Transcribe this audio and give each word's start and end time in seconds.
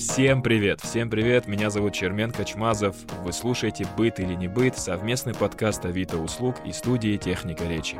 Всем 0.00 0.42
привет! 0.42 0.80
Всем 0.80 1.10
привет! 1.10 1.46
Меня 1.46 1.68
зовут 1.68 1.92
Чермен 1.92 2.30
Качмазов. 2.30 2.96
Вы 3.22 3.34
слушаете 3.34 3.86
«Быт 3.98 4.18
или 4.18 4.32
не 4.32 4.48
быт»— 4.48 4.78
совместный 4.78 5.34
подкаст 5.34 5.84
Авито 5.84 6.16
услуг 6.16 6.56
и 6.64 6.72
студии 6.72 7.18
«Техника 7.18 7.64
речи». 7.64 7.98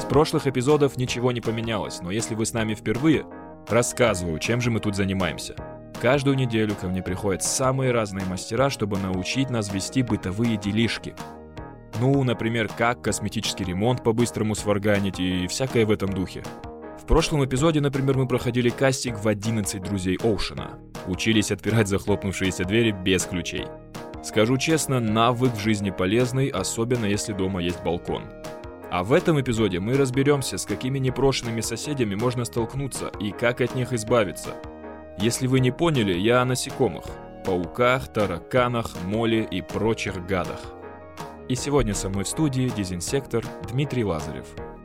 С 0.00 0.04
прошлых 0.04 0.46
эпизодов 0.46 0.96
ничего 0.96 1.32
не 1.32 1.40
поменялось, 1.40 2.00
но 2.02 2.12
если 2.12 2.36
вы 2.36 2.46
с 2.46 2.52
нами 2.52 2.74
впервые, 2.74 3.26
рассказываю, 3.66 4.38
чем 4.38 4.60
же 4.60 4.70
мы 4.70 4.78
тут 4.78 4.94
занимаемся. 4.94 5.56
Каждую 6.00 6.36
неделю 6.36 6.76
ко 6.76 6.86
мне 6.86 7.02
приходят 7.02 7.42
самые 7.42 7.90
разные 7.90 8.24
мастера, 8.24 8.70
чтобы 8.70 8.96
научить 8.98 9.50
нас 9.50 9.74
вести 9.74 10.04
бытовые 10.04 10.56
делишки. 10.56 11.16
Ну, 11.98 12.22
например, 12.22 12.68
как 12.68 13.02
косметический 13.02 13.64
ремонт 13.64 14.04
по-быстрому 14.04 14.54
сварганить 14.54 15.18
и 15.18 15.48
всякое 15.48 15.84
в 15.84 15.90
этом 15.90 16.12
духе. 16.12 16.44
В 17.06 17.08
прошлом 17.08 17.44
эпизоде, 17.44 17.80
например, 17.80 18.18
мы 18.18 18.26
проходили 18.26 18.68
кастинг 18.68 19.22
в 19.22 19.28
11 19.28 19.80
друзей 19.80 20.18
Оушена. 20.24 20.80
Учились 21.06 21.52
отпирать 21.52 21.86
захлопнувшиеся 21.86 22.64
двери 22.64 22.90
без 22.90 23.26
ключей. 23.26 23.66
Скажу 24.24 24.56
честно, 24.56 24.98
навык 24.98 25.52
в 25.54 25.60
жизни 25.60 25.90
полезный, 25.90 26.48
особенно 26.48 27.06
если 27.06 27.32
дома 27.32 27.62
есть 27.62 27.80
балкон. 27.84 28.24
А 28.90 29.04
в 29.04 29.12
этом 29.12 29.40
эпизоде 29.40 29.78
мы 29.78 29.96
разберемся, 29.96 30.58
с 30.58 30.66
какими 30.66 30.98
непрошенными 30.98 31.60
соседями 31.60 32.16
можно 32.16 32.44
столкнуться 32.44 33.12
и 33.20 33.30
как 33.30 33.60
от 33.60 33.76
них 33.76 33.92
избавиться. 33.92 34.56
Если 35.16 35.46
вы 35.46 35.60
не 35.60 35.70
поняли, 35.70 36.12
я 36.12 36.42
о 36.42 36.44
насекомых. 36.44 37.04
Пауках, 37.44 38.08
тараканах, 38.08 38.96
моле 39.04 39.44
и 39.44 39.62
прочих 39.62 40.26
гадах. 40.26 40.60
И 41.48 41.54
сегодня 41.54 41.94
со 41.94 42.08
мной 42.08 42.24
в 42.24 42.28
студии 42.28 42.68
дезинсектор 42.76 43.44
Дмитрий 43.70 44.02
Лазарев– 44.02 44.46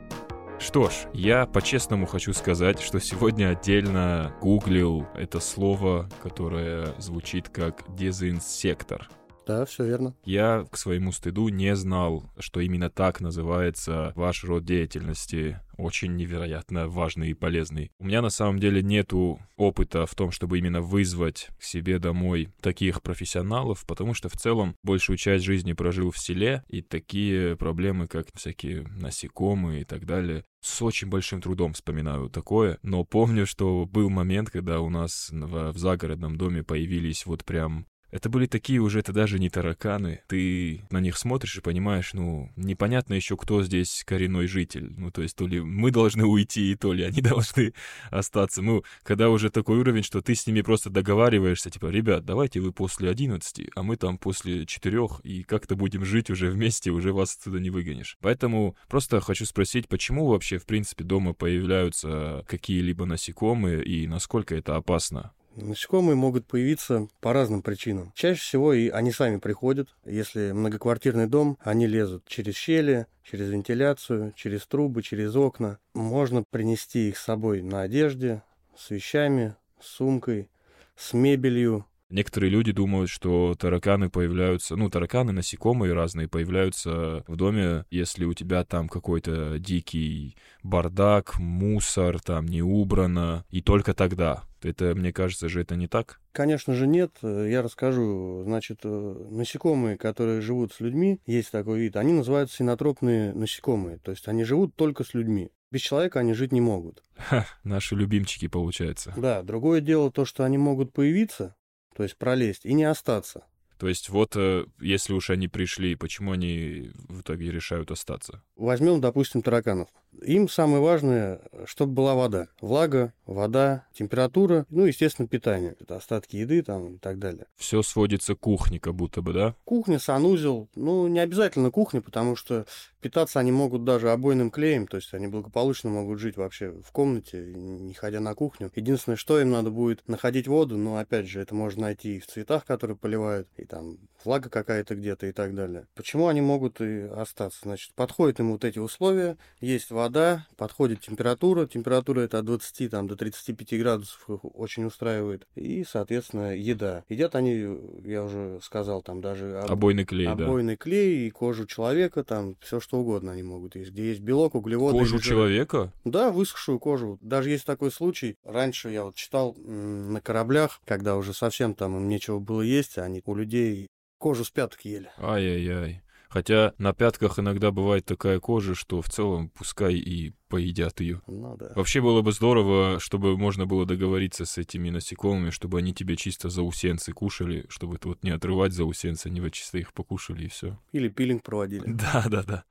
что 0.62 0.88
ж, 0.88 0.92
я 1.12 1.46
по-честному 1.46 2.06
хочу 2.06 2.32
сказать, 2.32 2.80
что 2.80 3.00
сегодня 3.00 3.50
отдельно 3.50 4.34
гуглил 4.40 5.06
это 5.14 5.40
слово, 5.40 6.08
которое 6.22 6.94
звучит 6.98 7.48
как 7.48 7.82
дезинсектор. 7.96 9.08
Да, 9.46 9.64
все 9.64 9.84
верно. 9.84 10.14
Я, 10.24 10.66
к 10.70 10.76
своему 10.76 11.12
стыду, 11.12 11.48
не 11.48 11.74
знал, 11.74 12.30
что 12.38 12.60
именно 12.60 12.90
так 12.90 13.20
называется 13.20 14.12
ваш 14.14 14.44
род 14.44 14.64
деятельности. 14.64 15.60
Очень 15.78 16.16
невероятно 16.16 16.86
важный 16.86 17.30
и 17.30 17.34
полезный. 17.34 17.90
У 17.98 18.04
меня 18.04 18.22
на 18.22 18.30
самом 18.30 18.60
деле 18.60 18.82
нету 18.82 19.40
опыта 19.56 20.06
в 20.06 20.14
том, 20.14 20.30
чтобы 20.30 20.58
именно 20.58 20.80
вызвать 20.80 21.48
к 21.58 21.64
себе 21.64 21.98
домой 21.98 22.50
таких 22.60 23.02
профессионалов, 23.02 23.84
потому 23.86 24.14
что 24.14 24.28
в 24.28 24.34
целом 24.34 24.76
большую 24.82 25.16
часть 25.16 25.44
жизни 25.44 25.72
прожил 25.72 26.10
в 26.10 26.18
селе, 26.18 26.62
и 26.68 26.82
такие 26.82 27.56
проблемы, 27.56 28.06
как 28.06 28.26
всякие 28.34 28.82
насекомые 28.88 29.82
и 29.82 29.84
так 29.84 30.04
далее, 30.04 30.44
с 30.62 30.80
очень 30.80 31.08
большим 31.08 31.42
трудом 31.42 31.72
вспоминаю 31.72 32.30
такое, 32.30 32.78
но 32.82 33.04
помню, 33.04 33.46
что 33.46 33.84
был 33.84 34.08
момент, 34.10 34.48
когда 34.50 34.80
у 34.80 34.88
нас 34.88 35.28
в, 35.32 35.76
загородном 35.76 36.38
доме 36.38 36.62
появились 36.62 37.26
вот 37.26 37.44
прям 37.44 37.86
это 38.12 38.28
были 38.28 38.46
такие 38.46 38.78
уже, 38.78 39.00
это 39.00 39.12
даже 39.12 39.38
не 39.38 39.48
тараканы. 39.48 40.20
Ты 40.28 40.84
на 40.90 41.00
них 41.00 41.16
смотришь 41.16 41.56
и 41.56 41.62
понимаешь, 41.62 42.12
ну, 42.12 42.52
непонятно 42.56 43.14
еще, 43.14 43.38
кто 43.38 43.62
здесь 43.62 44.04
коренной 44.06 44.46
житель. 44.46 44.92
Ну, 44.98 45.10
то 45.10 45.22
есть, 45.22 45.34
то 45.34 45.46
ли 45.46 45.60
мы 45.60 45.90
должны 45.90 46.26
уйти, 46.26 46.76
то 46.76 46.92
ли 46.92 47.04
они 47.04 47.20
должны 47.22 47.72
остаться. 48.10 48.60
Ну, 48.60 48.84
когда 49.02 49.30
уже 49.30 49.48
такой 49.48 49.78
уровень, 49.78 50.02
что 50.02 50.20
ты 50.20 50.34
с 50.34 50.46
ними 50.46 50.60
просто 50.60 50.90
договариваешься, 50.90 51.70
типа, 51.70 51.86
ребят, 51.86 52.26
давайте 52.26 52.60
вы 52.60 52.72
после 52.72 53.08
11, 53.08 53.70
а 53.74 53.82
мы 53.82 53.96
там 53.96 54.18
после 54.18 54.66
4, 54.66 54.92
и 55.22 55.42
как-то 55.42 55.74
будем 55.74 56.04
жить 56.04 56.28
уже 56.28 56.50
вместе, 56.50 56.90
уже 56.90 57.14
вас 57.14 57.34
отсюда 57.34 57.60
не 57.60 57.70
выгонишь. 57.70 58.18
Поэтому 58.20 58.76
просто 58.88 59.22
хочу 59.22 59.46
спросить, 59.46 59.88
почему 59.88 60.26
вообще, 60.26 60.58
в 60.58 60.66
принципе, 60.66 61.02
дома 61.02 61.32
появляются 61.32 62.44
какие-либо 62.46 63.06
насекомые, 63.06 63.82
и 63.82 64.06
насколько 64.06 64.54
это 64.54 64.76
опасно? 64.76 65.32
Насекомые 65.56 66.16
могут 66.16 66.46
появиться 66.46 67.08
по 67.20 67.32
разным 67.32 67.62
причинам. 67.62 68.12
Чаще 68.14 68.40
всего 68.40 68.72
и 68.72 68.88
они 68.88 69.12
сами 69.12 69.36
приходят. 69.36 69.88
Если 70.04 70.52
многоквартирный 70.52 71.26
дом, 71.26 71.58
они 71.60 71.86
лезут 71.86 72.24
через 72.26 72.54
щели, 72.54 73.06
через 73.22 73.50
вентиляцию, 73.50 74.32
через 74.34 74.66
трубы, 74.66 75.02
через 75.02 75.36
окна. 75.36 75.78
Можно 75.94 76.42
принести 76.42 77.10
их 77.10 77.18
с 77.18 77.24
собой 77.24 77.62
на 77.62 77.82
одежде, 77.82 78.42
с 78.76 78.90
вещами, 78.90 79.54
с 79.80 79.86
сумкой, 79.88 80.48
с 80.96 81.12
мебелью, 81.12 81.86
Некоторые 82.12 82.50
люди 82.50 82.72
думают, 82.72 83.08
что 83.08 83.54
тараканы 83.58 84.10
появляются, 84.10 84.76
ну, 84.76 84.90
тараканы, 84.90 85.32
насекомые 85.32 85.94
разные 85.94 86.28
появляются 86.28 87.24
в 87.26 87.36
доме, 87.36 87.86
если 87.90 88.26
у 88.26 88.34
тебя 88.34 88.64
там 88.64 88.90
какой-то 88.90 89.58
дикий 89.58 90.36
бардак, 90.62 91.38
мусор, 91.38 92.20
там 92.20 92.44
не 92.44 92.60
убрано, 92.60 93.46
и 93.48 93.62
только 93.62 93.94
тогда. 93.94 94.44
Это, 94.60 94.94
мне 94.94 95.10
кажется 95.10 95.48
же, 95.48 95.62
это 95.62 95.74
не 95.74 95.88
так? 95.88 96.20
Конечно 96.32 96.74
же 96.74 96.86
нет. 96.86 97.16
Я 97.22 97.62
расскажу. 97.62 98.42
Значит, 98.44 98.80
э, 98.84 99.26
насекомые, 99.30 99.96
которые 99.96 100.42
живут 100.42 100.74
с 100.74 100.80
людьми, 100.80 101.18
есть 101.24 101.50
такой 101.50 101.80
вид, 101.80 101.96
они 101.96 102.12
называются 102.12 102.56
синотропные 102.56 103.32
насекомые. 103.32 103.96
То 103.98 104.10
есть 104.10 104.28
они 104.28 104.44
живут 104.44 104.76
только 104.76 105.02
с 105.02 105.14
людьми. 105.14 105.50
Без 105.70 105.80
человека 105.80 106.20
они 106.20 106.34
жить 106.34 106.52
не 106.52 106.60
могут. 106.60 107.02
Ха, 107.16 107.46
наши 107.64 107.96
любимчики, 107.96 108.46
получается. 108.46 109.14
Да, 109.16 109.42
другое 109.42 109.80
дело 109.80 110.12
то, 110.12 110.26
что 110.26 110.44
они 110.44 110.58
могут 110.58 110.92
появиться, 110.92 111.56
то 111.96 112.02
есть 112.02 112.16
пролезть 112.16 112.64
и 112.64 112.72
не 112.74 112.84
остаться. 112.84 113.44
То 113.78 113.88
есть 113.88 114.10
вот 114.10 114.36
э, 114.36 114.64
если 114.80 115.12
уж 115.12 115.30
они 115.30 115.48
пришли, 115.48 115.96
почему 115.96 116.30
они 116.30 116.92
в 117.08 117.22
итоге 117.22 117.50
решают 117.50 117.90
остаться? 117.90 118.40
Возьмем, 118.54 119.00
допустим, 119.00 119.42
тараканов. 119.42 119.88
Им 120.22 120.48
самое 120.48 120.80
важное, 120.80 121.40
чтобы 121.66 121.92
была 121.92 122.14
вода. 122.14 122.46
Влага, 122.60 123.12
вода, 123.32 123.86
температура, 123.92 124.66
ну, 124.70 124.84
естественно, 124.84 125.28
питание. 125.28 125.76
Это 125.80 125.96
остатки 125.96 126.36
еды 126.36 126.62
там 126.62 126.94
и 126.94 126.98
так 126.98 127.18
далее. 127.18 127.46
Все 127.56 127.82
сводится 127.82 128.34
к 128.34 128.40
кухне 128.40 128.78
как 128.78 128.94
будто 128.94 129.22
бы, 129.22 129.32
да? 129.32 129.54
Кухня, 129.64 129.98
санузел. 129.98 130.68
Ну, 130.74 131.08
не 131.08 131.20
обязательно 131.20 131.70
кухня, 131.70 132.00
потому 132.00 132.36
что 132.36 132.66
питаться 133.00 133.40
они 133.40 133.52
могут 133.52 133.84
даже 133.84 134.10
обойным 134.10 134.50
клеем. 134.50 134.86
То 134.86 134.96
есть 134.96 135.12
они 135.12 135.26
благополучно 135.26 135.90
могут 135.90 136.18
жить 136.18 136.36
вообще 136.36 136.70
в 136.70 136.92
комнате, 136.92 137.52
не 137.54 137.94
ходя 137.94 138.20
на 138.20 138.34
кухню. 138.34 138.70
Единственное, 138.74 139.16
что 139.16 139.40
им 139.40 139.50
надо 139.50 139.70
будет 139.70 140.06
находить 140.08 140.48
воду, 140.48 140.78
но, 140.78 140.96
опять 140.96 141.28
же, 141.28 141.40
это 141.40 141.54
можно 141.54 141.82
найти 141.82 142.16
и 142.16 142.20
в 142.20 142.26
цветах, 142.26 142.64
которые 142.64 142.96
поливают, 142.96 143.48
и 143.56 143.64
там 143.64 143.98
влага 144.24 144.48
какая-то 144.48 144.94
где-то 144.94 145.26
и 145.26 145.32
так 145.32 145.54
далее. 145.54 145.86
Почему 145.94 146.28
они 146.28 146.40
могут 146.40 146.80
и 146.80 147.02
остаться? 147.02 147.60
Значит, 147.62 147.92
подходят 147.94 148.40
им 148.40 148.52
вот 148.52 148.64
эти 148.64 148.78
условия, 148.78 149.36
есть 149.60 149.90
вода, 149.90 150.46
подходит 150.56 151.00
температура, 151.00 151.66
температура 151.66 152.20
это 152.20 152.38
от 152.38 152.44
20 152.44 152.90
там, 152.90 153.08
до 153.08 153.16
35 153.22 153.78
градусов 153.78 154.28
их 154.28 154.40
очень 154.42 154.84
устраивает, 154.84 155.46
и, 155.54 155.84
соответственно, 155.84 156.56
еда. 156.56 157.04
Едят 157.08 157.34
они, 157.36 157.78
я 158.04 158.24
уже 158.24 158.58
сказал, 158.62 159.02
там 159.02 159.20
даже... 159.20 159.58
Об... 159.58 159.70
Обойный 159.70 160.04
клей, 160.04 160.28
Обойный 160.28 160.74
да. 160.74 160.76
клей 160.76 161.26
и 161.26 161.30
кожу 161.30 161.66
человека, 161.66 162.24
там 162.24 162.56
все 162.60 162.80
что 162.80 162.98
угодно 162.98 163.32
они 163.32 163.42
могут 163.42 163.76
есть. 163.76 163.92
Где 163.92 164.08
есть 164.08 164.20
белок, 164.20 164.54
углеводы. 164.54 164.98
Кожу 164.98 165.20
человека? 165.20 165.92
Да, 166.04 166.30
высохшую 166.30 166.78
кожу. 166.78 167.18
Даже 167.20 167.50
есть 167.50 167.64
такой 167.64 167.90
случай. 167.90 168.36
Раньше 168.44 168.90
я 168.90 169.04
вот 169.04 169.14
читал 169.14 169.54
на 169.54 170.20
кораблях, 170.20 170.80
когда 170.84 171.16
уже 171.16 171.32
совсем 171.32 171.74
там 171.74 171.96
им 171.96 172.08
нечего 172.08 172.38
было 172.38 172.62
есть, 172.62 172.98
они 172.98 173.22
у 173.24 173.34
людей 173.34 173.88
кожу 174.18 174.44
с 174.44 174.50
пяток 174.50 174.84
ели. 174.84 175.10
Ай-яй-яй. 175.18 176.01
Хотя 176.32 176.72
на 176.78 176.94
пятках 176.94 177.38
иногда 177.38 177.70
бывает 177.70 178.06
такая 178.06 178.40
кожа, 178.40 178.74
что 178.74 179.02
в 179.02 179.08
целом 179.10 179.50
пускай 179.50 179.96
и 179.96 180.32
поедят 180.48 181.00
ее. 181.02 181.20
Ну 181.26 181.58
да. 181.58 181.72
Вообще 181.76 182.00
было 182.00 182.22
бы 182.22 182.32
здорово, 182.32 182.98
чтобы 183.00 183.36
можно 183.36 183.66
было 183.66 183.84
договориться 183.84 184.46
с 184.46 184.56
этими 184.56 184.88
насекомыми, 184.88 185.50
чтобы 185.50 185.78
они 185.78 185.92
тебя 185.92 186.16
чисто 186.16 186.48
заусенцы 186.48 187.12
кушали, 187.12 187.66
чтобы 187.68 187.96
это 187.96 188.08
вот 188.08 188.24
не 188.24 188.30
отрывать 188.30 188.72
заусенцы, 188.72 189.26
они 189.26 189.42
вот 189.42 189.52
чисто 189.52 189.76
их 189.76 189.92
покушали 189.92 190.44
и 190.44 190.48
все. 190.48 190.78
Или 190.92 191.08
пилинг 191.08 191.42
проводили. 191.42 191.84
Да, 192.02 192.24
да, 192.28 192.42
да. 192.42 192.64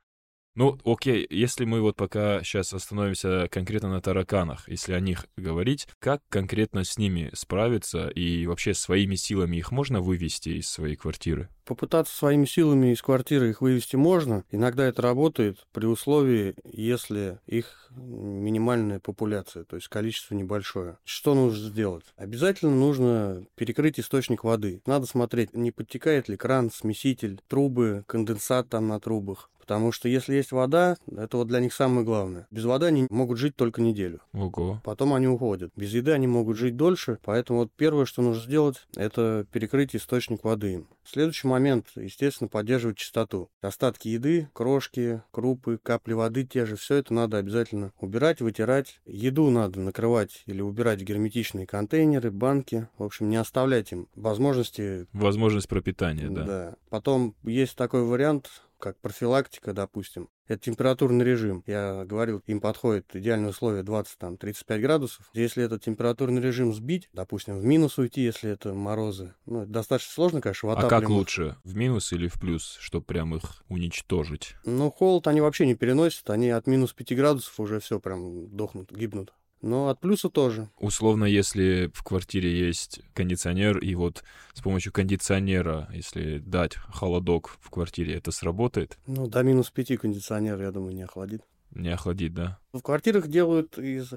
Ну, 0.54 0.78
окей, 0.84 1.26
если 1.30 1.64
мы 1.64 1.80
вот 1.80 1.96
пока 1.96 2.42
сейчас 2.42 2.74
остановимся 2.74 3.48
конкретно 3.50 3.88
на 3.88 4.02
тараканах, 4.02 4.68
если 4.68 4.92
о 4.92 5.00
них 5.00 5.24
говорить, 5.38 5.88
как 5.98 6.20
конкретно 6.28 6.84
с 6.84 6.98
ними 6.98 7.30
справиться 7.32 8.08
и 8.08 8.46
вообще 8.46 8.74
своими 8.74 9.14
силами 9.14 9.56
их 9.56 9.72
можно 9.72 10.02
вывести 10.02 10.50
из 10.50 10.68
своей 10.68 10.96
квартиры? 10.96 11.48
Попытаться 11.64 12.14
своими 12.14 12.44
силами 12.44 12.92
из 12.92 13.00
квартиры 13.00 13.48
их 13.48 13.62
вывести 13.62 13.96
можно. 13.96 14.44
Иногда 14.50 14.84
это 14.84 15.00
работает 15.00 15.64
при 15.72 15.86
условии, 15.86 16.54
если 16.64 17.38
их 17.46 17.90
минимальная 17.90 19.00
популяция, 19.00 19.64
то 19.64 19.76
есть 19.76 19.88
количество 19.88 20.34
небольшое. 20.34 20.98
Что 21.04 21.34
нужно 21.34 21.66
сделать? 21.66 22.04
Обязательно 22.16 22.74
нужно 22.74 23.46
перекрыть 23.54 23.98
источник 23.98 24.44
воды. 24.44 24.82
Надо 24.84 25.06
смотреть, 25.06 25.54
не 25.54 25.70
подтекает 25.70 26.28
ли 26.28 26.36
кран, 26.36 26.70
смеситель, 26.70 27.40
трубы, 27.48 28.04
конденсат 28.06 28.68
там 28.68 28.88
на 28.88 29.00
трубах 29.00 29.48
Потому 29.72 29.90
что 29.90 30.06
если 30.06 30.34
есть 30.34 30.52
вода, 30.52 30.98
это 31.16 31.38
вот 31.38 31.48
для 31.48 31.58
них 31.58 31.72
самое 31.72 32.04
главное. 32.04 32.46
Без 32.50 32.64
воды 32.64 32.84
они 32.84 33.06
могут 33.08 33.38
жить 33.38 33.56
только 33.56 33.80
неделю. 33.80 34.20
Ого. 34.34 34.82
Потом 34.84 35.14
они 35.14 35.26
уходят. 35.26 35.72
Без 35.74 35.94
еды 35.94 36.12
они 36.12 36.26
могут 36.26 36.58
жить 36.58 36.76
дольше, 36.76 37.18
поэтому 37.24 37.60
вот 37.60 37.72
первое, 37.74 38.04
что 38.04 38.20
нужно 38.20 38.42
сделать, 38.42 38.86
это 38.94 39.46
перекрыть 39.50 39.96
источник 39.96 40.44
воды 40.44 40.74
им. 40.74 40.88
Следующий 41.04 41.48
момент, 41.48 41.86
естественно, 41.96 42.48
поддерживать 42.48 42.98
чистоту. 42.98 43.48
Остатки 43.62 44.08
еды, 44.08 44.50
крошки, 44.52 45.22
крупы, 45.30 45.78
капли 45.82 46.12
воды 46.12 46.44
те 46.44 46.66
же, 46.66 46.76
все 46.76 46.96
это 46.96 47.14
надо 47.14 47.38
обязательно 47.38 47.92
убирать, 47.98 48.42
вытирать. 48.42 49.00
Еду 49.06 49.48
надо 49.48 49.80
накрывать 49.80 50.42
или 50.44 50.60
убирать 50.60 51.00
в 51.00 51.04
герметичные 51.04 51.66
контейнеры, 51.66 52.30
банки. 52.30 52.88
В 52.98 53.04
общем, 53.04 53.30
не 53.30 53.36
оставлять 53.36 53.90
им 53.92 54.06
возможности... 54.14 55.06
Возможность 55.14 55.68
пропитания, 55.68 56.28
да. 56.28 56.44
Да. 56.44 56.74
Потом 56.90 57.34
есть 57.42 57.74
такой 57.74 58.04
вариант, 58.04 58.50
как 58.82 58.98
профилактика, 58.98 59.72
допустим, 59.72 60.28
это 60.48 60.64
температурный 60.64 61.24
режим. 61.24 61.62
Я 61.68 62.04
говорил, 62.04 62.42
им 62.46 62.60
подходит 62.60 63.14
идеальное 63.14 63.50
условие 63.50 63.84
20-35 63.84 64.80
градусов. 64.80 65.30
Если 65.34 65.62
этот 65.62 65.84
температурный 65.84 66.42
режим 66.42 66.74
сбить, 66.74 67.08
допустим, 67.12 67.60
в 67.60 67.64
минус 67.64 67.98
уйти, 67.98 68.22
если 68.22 68.50
это 68.50 68.74
морозы, 68.74 69.34
ну, 69.46 69.62
это 69.62 69.70
достаточно 69.70 70.12
сложно, 70.12 70.40
конечно, 70.40 70.72
А 70.72 70.88
как 70.88 71.08
лучше, 71.08 71.56
в 71.62 71.76
минус 71.76 72.12
или 72.12 72.26
в 72.26 72.40
плюс, 72.40 72.76
чтобы 72.80 73.04
прям 73.06 73.36
их 73.36 73.62
уничтожить? 73.68 74.56
Ну, 74.64 74.90
холод 74.90 75.28
они 75.28 75.40
вообще 75.40 75.64
не 75.64 75.76
переносят, 75.76 76.28
они 76.30 76.50
от 76.50 76.66
минус 76.66 76.92
5 76.92 77.16
градусов 77.16 77.60
уже 77.60 77.78
все 77.78 78.00
прям 78.00 78.48
дохнут, 78.48 78.90
гибнут. 78.90 79.32
Но 79.62 79.88
от 79.88 80.00
плюса 80.00 80.28
тоже. 80.28 80.68
Условно, 80.78 81.24
если 81.24 81.90
в 81.94 82.02
квартире 82.02 82.66
есть 82.66 83.00
кондиционер, 83.14 83.78
и 83.78 83.94
вот 83.94 84.24
с 84.54 84.60
помощью 84.60 84.92
кондиционера, 84.92 85.88
если 85.92 86.38
дать 86.38 86.74
холодок 86.74 87.56
в 87.60 87.70
квартире, 87.70 88.14
это 88.14 88.32
сработает? 88.32 88.98
Ну, 89.06 89.28
до 89.28 89.42
минус 89.44 89.70
пяти 89.70 89.96
кондиционер, 89.96 90.60
я 90.60 90.72
думаю, 90.72 90.94
не 90.94 91.02
охладит. 91.02 91.42
Не 91.70 91.88
охладит, 91.88 92.34
да? 92.34 92.58
В 92.72 92.80
квартирах 92.80 93.28
делают 93.28 93.78
из 93.78 94.12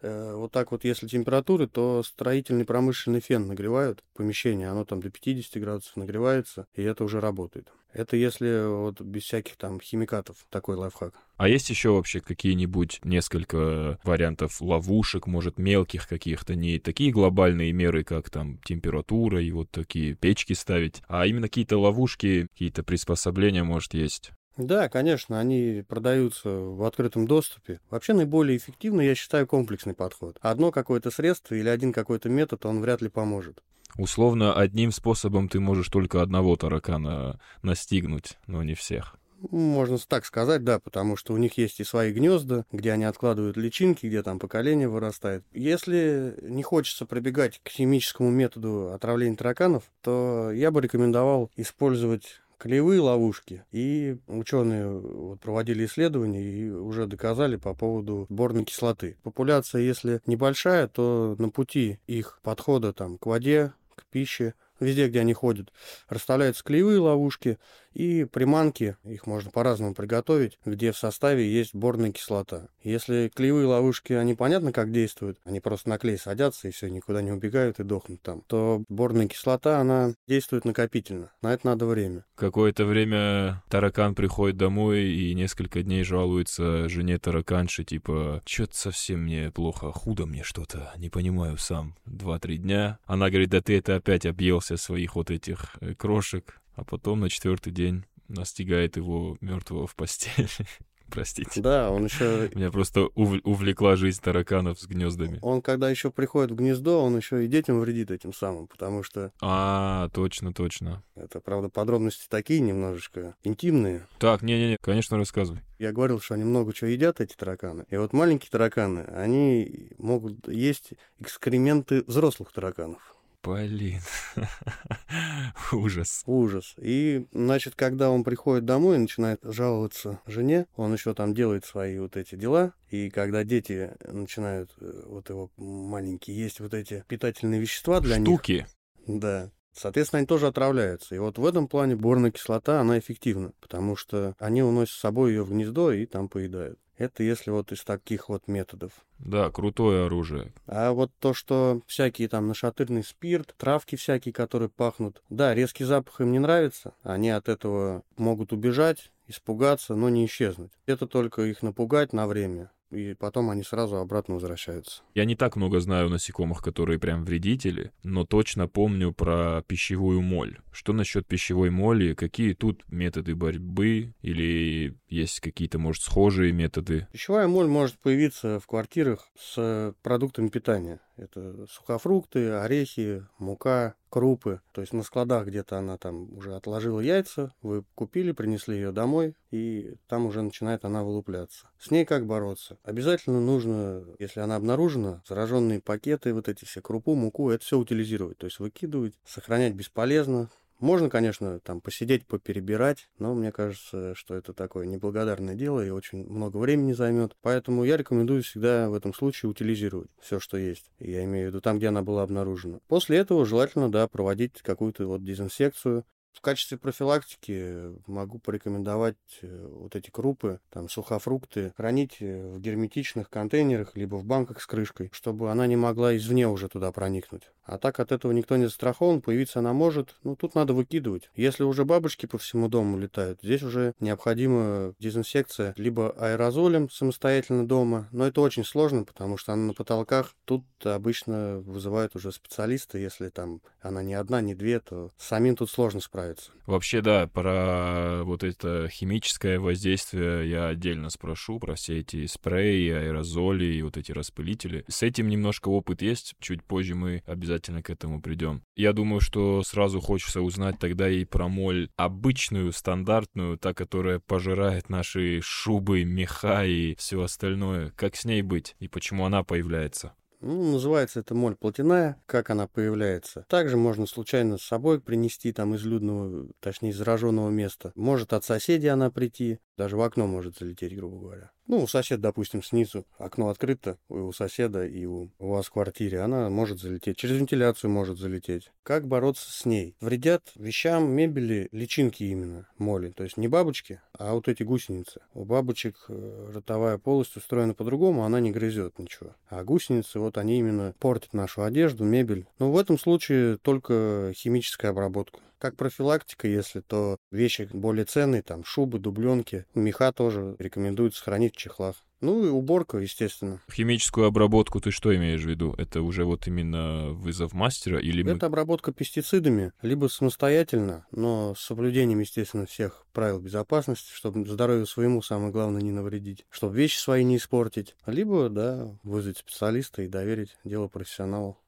э, 0.00 0.34
вот 0.34 0.52
так 0.52 0.70
вот, 0.70 0.84
если 0.84 1.08
температуры, 1.08 1.66
то 1.66 2.02
строительный 2.04 2.64
промышленный 2.64 3.20
фен 3.20 3.48
нагревают 3.48 4.04
помещение, 4.14 4.68
оно 4.68 4.84
там 4.84 5.00
до 5.00 5.10
50 5.10 5.60
градусов 5.60 5.96
нагревается, 5.96 6.66
и 6.74 6.82
это 6.82 7.02
уже 7.02 7.20
работает. 7.20 7.72
Это 7.92 8.16
если 8.16 8.66
вот 8.68 9.00
без 9.00 9.24
всяких 9.24 9.56
там 9.56 9.80
химикатов, 9.80 10.36
такой 10.48 10.76
лайфхак. 10.76 11.14
А 11.36 11.48
есть 11.48 11.70
еще 11.70 11.90
вообще 11.90 12.20
какие-нибудь 12.20 13.00
несколько 13.02 13.98
вариантов 14.04 14.60
ловушек, 14.60 15.26
может, 15.26 15.58
мелких 15.58 16.06
каких-то, 16.06 16.54
не 16.54 16.78
такие 16.78 17.10
глобальные 17.10 17.72
меры, 17.72 18.04
как 18.04 18.30
там 18.30 18.58
температура 18.64 19.42
и 19.42 19.50
вот 19.50 19.70
такие 19.70 20.14
печки 20.14 20.52
ставить, 20.52 21.02
а 21.08 21.26
именно 21.26 21.48
какие-то 21.48 21.78
ловушки, 21.78 22.46
какие-то 22.52 22.82
приспособления, 22.82 23.64
может, 23.64 23.94
есть? 23.94 24.32
Да, 24.66 24.88
конечно, 24.88 25.40
они 25.40 25.82
продаются 25.88 26.50
в 26.50 26.84
открытом 26.84 27.26
доступе. 27.26 27.80
Вообще 27.88 28.12
наиболее 28.12 28.58
эффективно, 28.58 29.00
я 29.00 29.14
считаю, 29.14 29.46
комплексный 29.46 29.94
подход. 29.94 30.36
Одно 30.40 30.70
какое-то 30.70 31.10
средство 31.10 31.54
или 31.54 31.68
один 31.68 31.92
какой-то 31.92 32.28
метод, 32.28 32.66
он 32.66 32.80
вряд 32.80 33.00
ли 33.00 33.08
поможет. 33.08 33.62
Условно, 33.96 34.54
одним 34.54 34.92
способом 34.92 35.48
ты 35.48 35.60
можешь 35.60 35.88
только 35.88 36.22
одного 36.22 36.56
таракана 36.56 37.40
настигнуть, 37.62 38.38
но 38.46 38.62
не 38.62 38.74
всех. 38.74 39.16
Можно 39.50 39.96
так 39.98 40.26
сказать, 40.26 40.64
да, 40.64 40.78
потому 40.78 41.16
что 41.16 41.32
у 41.32 41.38
них 41.38 41.56
есть 41.56 41.80
и 41.80 41.84
свои 41.84 42.12
гнезда, 42.12 42.66
где 42.70 42.92
они 42.92 43.04
откладывают 43.04 43.56
личинки, 43.56 44.06
где 44.06 44.22
там 44.22 44.38
поколение 44.38 44.88
вырастает. 44.88 45.44
Если 45.52 46.36
не 46.42 46.62
хочется 46.62 47.06
пробегать 47.06 47.60
к 47.62 47.70
химическому 47.70 48.30
методу 48.30 48.92
отравления 48.92 49.36
тараканов, 49.36 49.84
то 50.02 50.50
я 50.52 50.70
бы 50.70 50.82
рекомендовал 50.82 51.50
использовать 51.56 52.42
клеевые 52.60 53.00
ловушки. 53.00 53.64
И 53.72 54.18
ученые 54.26 54.86
вот 54.86 55.40
проводили 55.40 55.86
исследования 55.86 56.42
и 56.42 56.70
уже 56.70 57.06
доказали 57.06 57.56
по 57.56 57.74
поводу 57.74 58.26
борной 58.28 58.64
кислоты. 58.64 59.16
Популяция, 59.22 59.80
если 59.80 60.20
небольшая, 60.26 60.86
то 60.86 61.34
на 61.38 61.48
пути 61.48 61.98
их 62.06 62.38
подхода 62.42 62.92
там, 62.92 63.16
к 63.16 63.26
воде, 63.26 63.72
к 63.94 64.04
пище, 64.04 64.54
везде, 64.80 65.08
где 65.08 65.20
они 65.20 65.32
ходят, 65.32 65.72
расставляются 66.08 66.64
клеевые 66.64 66.98
ловушки 66.98 67.58
и 67.92 68.24
приманки, 68.24 68.96
их 69.04 69.26
можно 69.26 69.50
по-разному 69.50 69.94
приготовить, 69.94 70.58
где 70.64 70.92
в 70.92 70.96
составе 70.96 71.50
есть 71.50 71.74
борная 71.74 72.12
кислота. 72.12 72.68
Если 72.82 73.30
клеевые 73.34 73.66
ловушки, 73.66 74.12
они 74.12 74.34
понятно 74.34 74.72
как 74.72 74.92
действуют, 74.92 75.38
они 75.44 75.60
просто 75.60 75.88
на 75.88 75.98
клей 75.98 76.16
садятся 76.16 76.68
и 76.68 76.70
все, 76.70 76.88
никуда 76.88 77.20
не 77.20 77.32
убегают 77.32 77.80
и 77.80 77.84
дохнут 77.84 78.22
там, 78.22 78.42
то 78.46 78.84
борная 78.88 79.28
кислота, 79.28 79.80
она 79.80 80.14
действует 80.28 80.64
накопительно. 80.64 81.32
На 81.42 81.52
это 81.52 81.66
надо 81.66 81.86
время. 81.86 82.24
Какое-то 82.36 82.84
время 82.84 83.62
таракан 83.68 84.14
приходит 84.14 84.56
домой 84.56 85.02
и 85.02 85.34
несколько 85.34 85.82
дней 85.82 86.04
жалуется 86.04 86.88
жене 86.88 87.18
тараканши, 87.18 87.84
типа, 87.84 88.40
что-то 88.46 88.76
совсем 88.76 89.24
мне 89.24 89.50
плохо, 89.50 89.92
худо 89.92 90.26
мне 90.26 90.42
что-то, 90.42 90.92
не 90.96 91.10
понимаю 91.10 91.58
сам. 91.58 91.96
Два-три 92.06 92.58
дня. 92.58 92.98
Она 93.04 93.30
говорит, 93.30 93.50
да 93.50 93.60
ты 93.60 93.76
это 93.78 93.96
опять 93.96 94.26
объелся 94.26 94.69
своих 94.76 95.16
вот 95.16 95.30
этих 95.30 95.76
э, 95.80 95.94
крошек, 95.94 96.60
а 96.74 96.84
потом 96.84 97.20
на 97.20 97.30
четвертый 97.30 97.72
день 97.72 98.04
настигает 98.28 98.96
его 98.96 99.36
мертвого 99.40 99.86
в 99.86 99.94
постели. 99.94 100.48
Простите. 101.10 101.60
Да, 101.60 101.90
он 101.90 102.04
еще... 102.04 102.50
Меня 102.54 102.70
просто 102.70 103.08
ув... 103.14 103.40
увлекла 103.44 103.96
жизнь 103.96 104.20
тараканов 104.22 104.78
с 104.78 104.86
гнездами. 104.86 105.38
Он, 105.42 105.60
когда 105.60 105.90
еще 105.90 106.10
приходит 106.10 106.52
в 106.52 106.54
гнездо, 106.54 107.02
он 107.02 107.16
еще 107.16 107.44
и 107.44 107.48
детям 107.48 107.80
вредит 107.80 108.10
этим 108.10 108.32
самым, 108.32 108.68
потому 108.68 109.02
что... 109.02 109.32
А, 109.40 110.08
точно, 110.14 110.52
точно. 110.52 111.02
Это, 111.16 111.40
правда, 111.40 111.68
подробности 111.68 112.26
такие 112.28 112.60
немножечко 112.60 113.34
интимные. 113.42 114.06
Так, 114.18 114.42
не-не-не, 114.42 114.78
конечно, 114.80 115.16
рассказывай. 115.16 115.60
Я 115.78 115.92
говорил, 115.92 116.20
что 116.20 116.34
они 116.34 116.44
много 116.44 116.72
чего 116.72 116.88
едят, 116.90 117.20
эти 117.20 117.34
тараканы. 117.34 117.86
И 117.90 117.96
вот 117.96 118.12
маленькие 118.12 118.50
тараканы, 118.50 119.00
они 119.00 119.90
могут 119.98 120.48
есть 120.48 120.92
экскременты 121.18 122.04
взрослых 122.06 122.52
тараканов. 122.52 123.16
Блин. 123.42 124.00
Ужас. 125.72 126.22
Ужас. 126.26 126.74
И, 126.78 127.26
значит, 127.32 127.74
когда 127.74 128.10
он 128.10 128.22
приходит 128.22 128.64
домой 128.64 128.96
и 128.96 129.00
начинает 129.00 129.40
жаловаться 129.42 130.20
жене, 130.26 130.66
он 130.76 130.92
еще 130.92 131.14
там 131.14 131.34
делает 131.34 131.64
свои 131.64 131.98
вот 131.98 132.16
эти 132.16 132.34
дела. 132.34 132.74
И 132.90 133.08
когда 133.08 133.44
дети 133.44 133.92
начинают, 134.04 134.72
э, 134.80 135.04
вот 135.06 135.30
его 135.30 135.50
маленькие, 135.56 136.36
есть 136.36 136.60
вот 136.60 136.74
эти 136.74 137.04
питательные 137.08 137.60
вещества 137.60 138.00
для 138.00 138.20
Штуки. 138.20 138.66
них. 139.06 139.20
Да. 139.20 139.50
Соответственно, 139.72 140.18
они 140.18 140.26
тоже 140.26 140.46
отравляются. 140.46 141.14
И 141.14 141.18
вот 141.18 141.38
в 141.38 141.46
этом 141.46 141.68
плане 141.68 141.96
борная 141.96 142.30
кислота, 142.30 142.80
она 142.80 142.98
эффективна, 142.98 143.52
потому 143.60 143.96
что 143.96 144.34
они 144.38 144.62
уносят 144.62 144.94
с 144.94 145.00
собой 145.00 145.30
ее 145.30 145.42
в 145.42 145.50
гнездо 145.50 145.92
и 145.92 146.06
там 146.06 146.28
поедают. 146.28 146.78
Это 146.96 147.22
если 147.22 147.50
вот 147.50 147.72
из 147.72 147.82
таких 147.82 148.28
вот 148.28 148.46
методов. 148.46 148.92
Да, 149.18 149.50
крутое 149.50 150.04
оружие. 150.04 150.52
А 150.66 150.92
вот 150.92 151.10
то, 151.18 151.32
что 151.32 151.80
всякие 151.86 152.28
там 152.28 152.46
нашатырный 152.46 153.02
спирт, 153.02 153.54
травки 153.56 153.96
всякие, 153.96 154.34
которые 154.34 154.68
пахнут, 154.68 155.22
да, 155.30 155.54
резкий 155.54 155.84
запах 155.84 156.20
им 156.20 156.30
не 156.30 156.38
нравится, 156.38 156.92
они 157.02 157.30
от 157.30 157.48
этого 157.48 158.02
могут 158.18 158.52
убежать, 158.52 159.12
испугаться, 159.26 159.94
но 159.94 160.10
не 160.10 160.26
исчезнуть. 160.26 160.72
Это 160.84 161.06
только 161.06 161.40
их 161.42 161.62
напугать 161.62 162.12
на 162.12 162.26
время 162.26 162.70
и 162.90 163.14
потом 163.14 163.50
они 163.50 163.62
сразу 163.62 163.96
обратно 163.96 164.34
возвращаются. 164.34 165.02
Я 165.14 165.24
не 165.24 165.36
так 165.36 165.56
много 165.56 165.80
знаю 165.80 166.08
насекомых, 166.08 166.62
которые 166.62 166.98
прям 166.98 167.24
вредители, 167.24 167.92
но 168.02 168.24
точно 168.24 168.68
помню 168.68 169.12
про 169.12 169.62
пищевую 169.66 170.20
моль. 170.20 170.58
Что 170.72 170.92
насчет 170.92 171.26
пищевой 171.26 171.70
моли? 171.70 172.14
Какие 172.14 172.54
тут 172.54 172.84
методы 172.88 173.34
борьбы? 173.34 174.14
Или 174.22 174.96
есть 175.08 175.40
какие-то, 175.40 175.78
может, 175.78 176.02
схожие 176.02 176.52
методы? 176.52 177.06
Пищевая 177.12 177.48
моль 177.48 177.66
может 177.66 177.98
появиться 177.98 178.60
в 178.60 178.66
квартирах 178.66 179.28
с 179.38 179.94
продуктами 180.02 180.48
питания. 180.48 181.00
Это 181.20 181.66
сухофрукты, 181.68 182.50
орехи, 182.50 183.26
мука, 183.38 183.94
крупы. 184.08 184.60
То 184.72 184.80
есть 184.80 184.94
на 184.94 185.02
складах 185.02 185.46
где-то 185.46 185.78
она 185.78 185.98
там 185.98 186.32
уже 186.36 186.54
отложила 186.54 187.00
яйца, 187.00 187.52
вы 187.60 187.84
купили, 187.94 188.32
принесли 188.32 188.76
ее 188.76 188.90
домой, 188.90 189.36
и 189.50 189.94
там 190.08 190.26
уже 190.26 190.40
начинает 190.40 190.84
она 190.84 191.04
вылупляться. 191.04 191.68
С 191.78 191.90
ней 191.90 192.04
как 192.06 192.26
бороться? 192.26 192.78
Обязательно 192.84 193.40
нужно, 193.40 194.02
если 194.18 194.40
она 194.40 194.56
обнаружена, 194.56 195.22
зараженные 195.28 195.80
пакеты, 195.80 196.32
вот 196.32 196.48
эти 196.48 196.64
все 196.64 196.80
крупу, 196.80 197.14
муку, 197.14 197.50
это 197.50 197.64
все 197.64 197.78
утилизировать. 197.78 198.38
То 198.38 198.46
есть 198.46 198.58
выкидывать, 198.58 199.14
сохранять 199.24 199.74
бесполезно, 199.74 200.48
можно, 200.80 201.10
конечно, 201.10 201.60
там 201.60 201.80
посидеть, 201.80 202.26
поперебирать, 202.26 203.08
но 203.18 203.34
мне 203.34 203.52
кажется, 203.52 204.14
что 204.14 204.34
это 204.34 204.52
такое 204.52 204.86
неблагодарное 204.86 205.54
дело 205.54 205.84
и 205.84 205.90
очень 205.90 206.26
много 206.28 206.56
времени 206.58 206.92
займет. 206.92 207.36
Поэтому 207.42 207.84
я 207.84 207.96
рекомендую 207.96 208.42
всегда 208.42 208.88
в 208.88 208.94
этом 208.94 209.14
случае 209.14 209.50
утилизировать 209.50 210.10
все, 210.20 210.40
что 210.40 210.56
есть. 210.56 210.90
Я 210.98 211.24
имею 211.24 211.46
в 211.46 211.50
виду 211.50 211.60
там, 211.60 211.78
где 211.78 211.88
она 211.88 212.02
была 212.02 212.22
обнаружена. 212.22 212.80
После 212.88 213.18
этого 213.18 213.44
желательно, 213.46 213.90
да, 213.90 214.08
проводить 214.08 214.62
какую-то 214.62 215.06
вот 215.06 215.24
дезинсекцию, 215.24 216.04
В 216.32 216.40
качестве 216.40 216.78
профилактики 216.78 217.92
могу 218.06 218.38
порекомендовать 218.38 219.16
э, 219.42 219.68
вот 219.70 219.94
эти 219.94 220.10
крупы, 220.10 220.60
там 220.70 220.88
сухофрукты, 220.88 221.72
хранить 221.76 222.16
э, 222.20 222.54
в 222.54 222.60
герметичных 222.60 223.28
контейнерах, 223.28 223.96
либо 223.96 224.16
в 224.16 224.24
банках 224.24 224.62
с 224.62 224.66
крышкой, 224.66 225.10
чтобы 225.12 225.50
она 225.50 225.66
не 225.66 225.76
могла 225.76 226.16
извне 226.16 226.48
уже 226.48 226.68
туда 226.68 226.92
проникнуть. 226.92 227.50
А 227.64 227.78
так 227.78 228.00
от 228.00 228.10
этого 228.10 228.32
никто 228.32 228.56
не 228.56 228.64
застрахован, 228.64 229.20
появиться 229.20 229.58
она 229.58 229.72
может, 229.72 230.16
ну 230.24 230.34
тут 230.34 230.54
надо 230.54 230.72
выкидывать. 230.72 231.30
Если 231.34 231.62
уже 231.62 231.84
бабочки 231.84 232.26
по 232.26 232.38
всему 232.38 232.68
дому 232.68 232.98
летают, 232.98 233.40
здесь 233.42 233.62
уже 233.62 233.94
необходима 234.00 234.94
дезинфекция 234.98 235.74
либо 235.76 236.10
аэрозолем 236.10 236.90
самостоятельно 236.90 237.66
дома, 237.66 238.08
но 238.12 238.26
это 238.26 238.40
очень 238.40 238.64
сложно, 238.64 239.04
потому 239.04 239.36
что 239.36 239.52
она 239.52 239.66
на 239.66 239.74
потолках. 239.74 240.34
Тут 240.44 240.64
обычно 240.84 241.58
вызывают 241.60 242.16
уже 242.16 242.32
специалисты, 242.32 242.98
если 242.98 243.28
там 243.28 243.60
она 243.80 244.02
не 244.02 244.14
одна, 244.14 244.40
не 244.40 244.54
две, 244.54 244.80
то 244.80 245.10
самим 245.16 245.54
тут 245.54 245.70
сложно 245.70 246.00
справиться. 246.00 246.19
Вообще, 246.66 247.00
да, 247.00 247.26
про 247.26 248.22
вот 248.24 248.44
это 248.44 248.88
химическое 248.88 249.58
воздействие 249.58 250.48
я 250.48 250.68
отдельно 250.68 251.10
спрошу, 251.10 251.58
про 251.58 251.74
все 251.74 251.98
эти 251.98 252.26
спреи, 252.26 252.90
аэрозоли 252.92 253.64
и 253.64 253.82
вот 253.82 253.96
эти 253.96 254.12
распылители. 254.12 254.84
С 254.88 255.02
этим 255.02 255.28
немножко 255.28 255.68
опыт 255.68 256.02
есть, 256.02 256.34
чуть 256.38 256.62
позже 256.62 256.94
мы 256.94 257.22
обязательно 257.26 257.82
к 257.82 257.90
этому 257.90 258.22
придем. 258.22 258.62
Я 258.76 258.92
думаю, 258.92 259.20
что 259.20 259.62
сразу 259.62 260.00
хочется 260.00 260.42
узнать 260.42 260.78
тогда 260.78 261.08
и 261.08 261.24
про 261.24 261.48
моль 261.48 261.88
обычную, 261.96 262.72
стандартную, 262.72 263.58
та, 263.58 263.74
которая 263.74 264.20
пожирает 264.20 264.88
наши 264.88 265.40
шубы, 265.42 266.04
меха 266.04 266.64
и 266.64 266.94
все 266.96 267.20
остальное. 267.22 267.90
Как 267.96 268.16
с 268.16 268.24
ней 268.24 268.42
быть 268.42 268.76
и 268.78 268.88
почему 268.88 269.24
она 269.24 269.42
появляется? 269.42 270.14
Ну, 270.40 270.72
называется 270.72 271.20
это 271.20 271.34
моль 271.34 271.54
плотяная, 271.54 272.20
как 272.26 272.48
она 272.50 272.66
появляется. 272.66 273.44
Также 273.48 273.76
можно 273.76 274.06
случайно 274.06 274.56
с 274.56 274.62
собой 274.62 275.00
принести 275.00 275.52
там 275.52 275.74
из 275.74 275.84
людного, 275.84 276.48
точнее, 276.60 276.94
зараженного 276.94 277.50
места. 277.50 277.92
Может 277.94 278.32
от 278.32 278.44
соседей 278.44 278.88
она 278.88 279.10
прийти, 279.10 279.58
даже 279.76 279.96
в 279.96 280.02
окно 280.02 280.26
может 280.26 280.58
залететь, 280.58 280.96
грубо 280.96 281.18
говоря. 281.18 281.50
Ну, 281.70 281.84
у 281.84 281.86
соседа, 281.86 282.22
допустим, 282.22 282.64
снизу 282.64 283.06
окно 283.16 283.48
открыто, 283.48 283.96
у 284.08 284.32
соседа 284.32 284.84
и 284.84 285.04
у, 285.06 285.30
вас 285.38 285.66
в 285.66 285.70
квартире, 285.70 286.18
она 286.18 286.50
может 286.50 286.80
залететь. 286.80 287.16
Через 287.16 287.36
вентиляцию 287.36 287.92
может 287.92 288.18
залететь. 288.18 288.72
Как 288.82 289.06
бороться 289.06 289.52
с 289.52 289.64
ней? 289.64 289.94
Вредят 290.00 290.50
вещам, 290.56 291.12
мебели, 291.12 291.68
личинки 291.70 292.24
именно, 292.24 292.66
моли. 292.76 293.12
То 293.12 293.22
есть 293.22 293.36
не 293.36 293.46
бабочки, 293.46 294.00
а 294.18 294.34
вот 294.34 294.48
эти 294.48 294.64
гусеницы. 294.64 295.20
У 295.32 295.44
бабочек 295.44 295.94
э, 296.08 296.50
ротовая 296.52 296.98
полость 296.98 297.36
устроена 297.36 297.72
по-другому, 297.72 298.24
она 298.24 298.40
не 298.40 298.50
грызет 298.50 298.98
ничего. 298.98 299.36
А 299.48 299.62
гусеницы, 299.62 300.18
вот 300.18 300.38
они 300.38 300.58
именно 300.58 300.96
портят 300.98 301.34
нашу 301.34 301.62
одежду, 301.62 302.02
мебель. 302.02 302.48
Но 302.58 302.72
в 302.72 302.78
этом 302.78 302.98
случае 302.98 303.58
только 303.58 304.32
химическая 304.34 304.90
обработка. 304.90 305.38
Как 305.60 305.76
профилактика, 305.76 306.48
если 306.48 306.80
то 306.80 307.18
вещи 307.30 307.68
более 307.70 308.06
ценные, 308.06 308.40
там 308.40 308.64
шубы, 308.64 308.98
дубленки, 308.98 309.66
меха 309.74 310.10
тоже 310.10 310.56
рекомендуется 310.58 311.22
хранить 311.22 311.54
в 311.54 311.58
чехлах. 311.58 311.96
Ну 312.22 312.46
и 312.46 312.48
уборка, 312.48 312.96
естественно. 312.96 313.60
Химическую 313.70 314.26
обработку 314.26 314.80
ты 314.80 314.90
что 314.90 315.14
имеешь 315.14 315.42
в 315.42 315.48
виду? 315.48 315.74
Это 315.76 316.00
уже 316.00 316.24
вот 316.24 316.46
именно 316.46 317.10
вызов 317.10 317.52
мастера 317.52 317.98
или... 317.98 318.26
Это 318.30 318.46
обработка 318.46 318.92
пестицидами, 318.92 319.72
либо 319.82 320.06
самостоятельно, 320.06 321.06
но 321.12 321.54
с 321.54 321.60
соблюдением, 321.60 322.20
естественно, 322.20 322.64
всех 322.64 323.06
правил 323.12 323.38
безопасности, 323.38 324.12
чтобы 324.12 324.46
здоровью 324.46 324.86
своему 324.86 325.20
самое 325.20 325.52
главное 325.52 325.82
не 325.82 325.92
навредить, 325.92 326.46
чтобы 326.50 326.76
вещи 326.76 326.98
свои 326.98 327.22
не 327.22 327.36
испортить. 327.36 327.96
Либо, 328.06 328.48
да, 328.48 328.98
вызвать 329.02 329.38
специалиста 329.38 330.02
и 330.02 330.08
доверить 330.08 330.56
дело 330.64 330.88
профессионалу. 330.88 331.58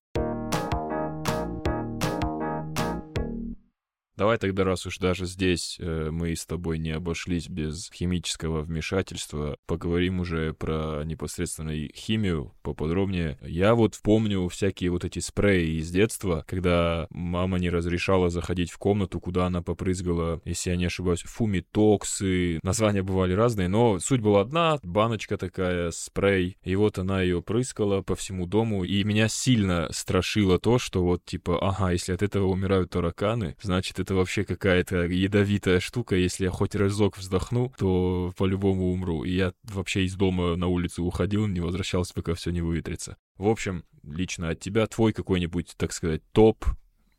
Давай 4.23 4.38
тогда, 4.38 4.62
раз 4.62 4.87
уж 4.87 4.99
даже 4.99 5.26
здесь 5.26 5.79
э, 5.81 6.11
мы 6.12 6.37
с 6.37 6.47
тобой 6.47 6.79
не 6.79 6.93
обошлись 6.93 7.49
без 7.49 7.91
химического 7.93 8.61
вмешательства, 8.61 9.57
поговорим 9.67 10.21
уже 10.21 10.55
про 10.55 11.02
непосредственно 11.05 11.73
химию 11.88 12.55
поподробнее. 12.62 13.37
Я 13.43 13.75
вот 13.75 13.99
помню 14.00 14.47
всякие 14.47 14.91
вот 14.93 15.05
эти 15.05 15.19
спреи 15.19 15.81
из 15.81 15.91
детства, 15.91 16.45
когда 16.47 17.09
мама 17.11 17.59
не 17.59 17.69
разрешала 17.69 18.31
заходить 18.31 18.71
в 18.71 18.79
комнату, 18.79 19.19
куда 19.19 19.47
она 19.47 19.61
попрызгала, 19.61 20.41
если 20.45 20.71
я 20.71 20.76
не 20.76 20.85
ошибаюсь, 20.85 21.23
фумитоксы. 21.23 22.61
Названия 22.62 23.02
бывали 23.02 23.33
разные, 23.33 23.67
но 23.67 23.99
суть 23.99 24.21
была 24.21 24.43
одна, 24.43 24.79
баночка 24.85 25.37
такая, 25.37 25.91
спрей. 25.91 26.59
И 26.62 26.76
вот 26.76 26.97
она 26.97 27.23
ее 27.23 27.43
прыскала 27.43 28.02
по 28.02 28.14
всему 28.14 28.47
дому, 28.47 28.85
и 28.85 29.02
меня 29.02 29.26
сильно 29.26 29.88
страшило 29.91 30.61
то, 30.61 30.79
что 30.79 31.02
вот 31.02 31.25
типа, 31.25 31.59
ага, 31.61 31.91
если 31.91 32.12
от 32.12 32.23
этого 32.23 32.47
умирают 32.47 32.91
тараканы, 32.91 33.57
значит 33.61 33.99
это 33.99 34.12
вообще 34.12 34.45
какая-то 34.45 35.04
ядовитая 35.04 35.81
штука. 35.81 36.16
Если 36.16 36.45
я 36.45 36.50
хоть 36.50 36.75
разок 36.75 37.19
вздохну, 37.19 37.73
то 37.78 38.33
по-любому 38.37 38.92
умру. 38.92 39.25
И 39.25 39.33
я 39.33 39.52
вообще 39.64 40.04
из 40.04 40.14
дома 40.14 40.57
на 40.57 40.69
улицу 40.69 41.04
уходил, 41.04 41.47
не 41.47 41.61
возвращался, 41.61 42.14
пока 42.14 42.35
все 42.35 42.50
не 42.50 42.61
выветрится. 42.61 43.16
В 43.37 43.49
общем, 43.49 43.85
лично 44.02 44.50
от 44.50 44.61
тебя 44.61 44.87
твой 44.87 45.12
какой-нибудь, 45.12 45.75
так 45.76 45.92
сказать, 45.92 46.23
топ, 46.33 46.64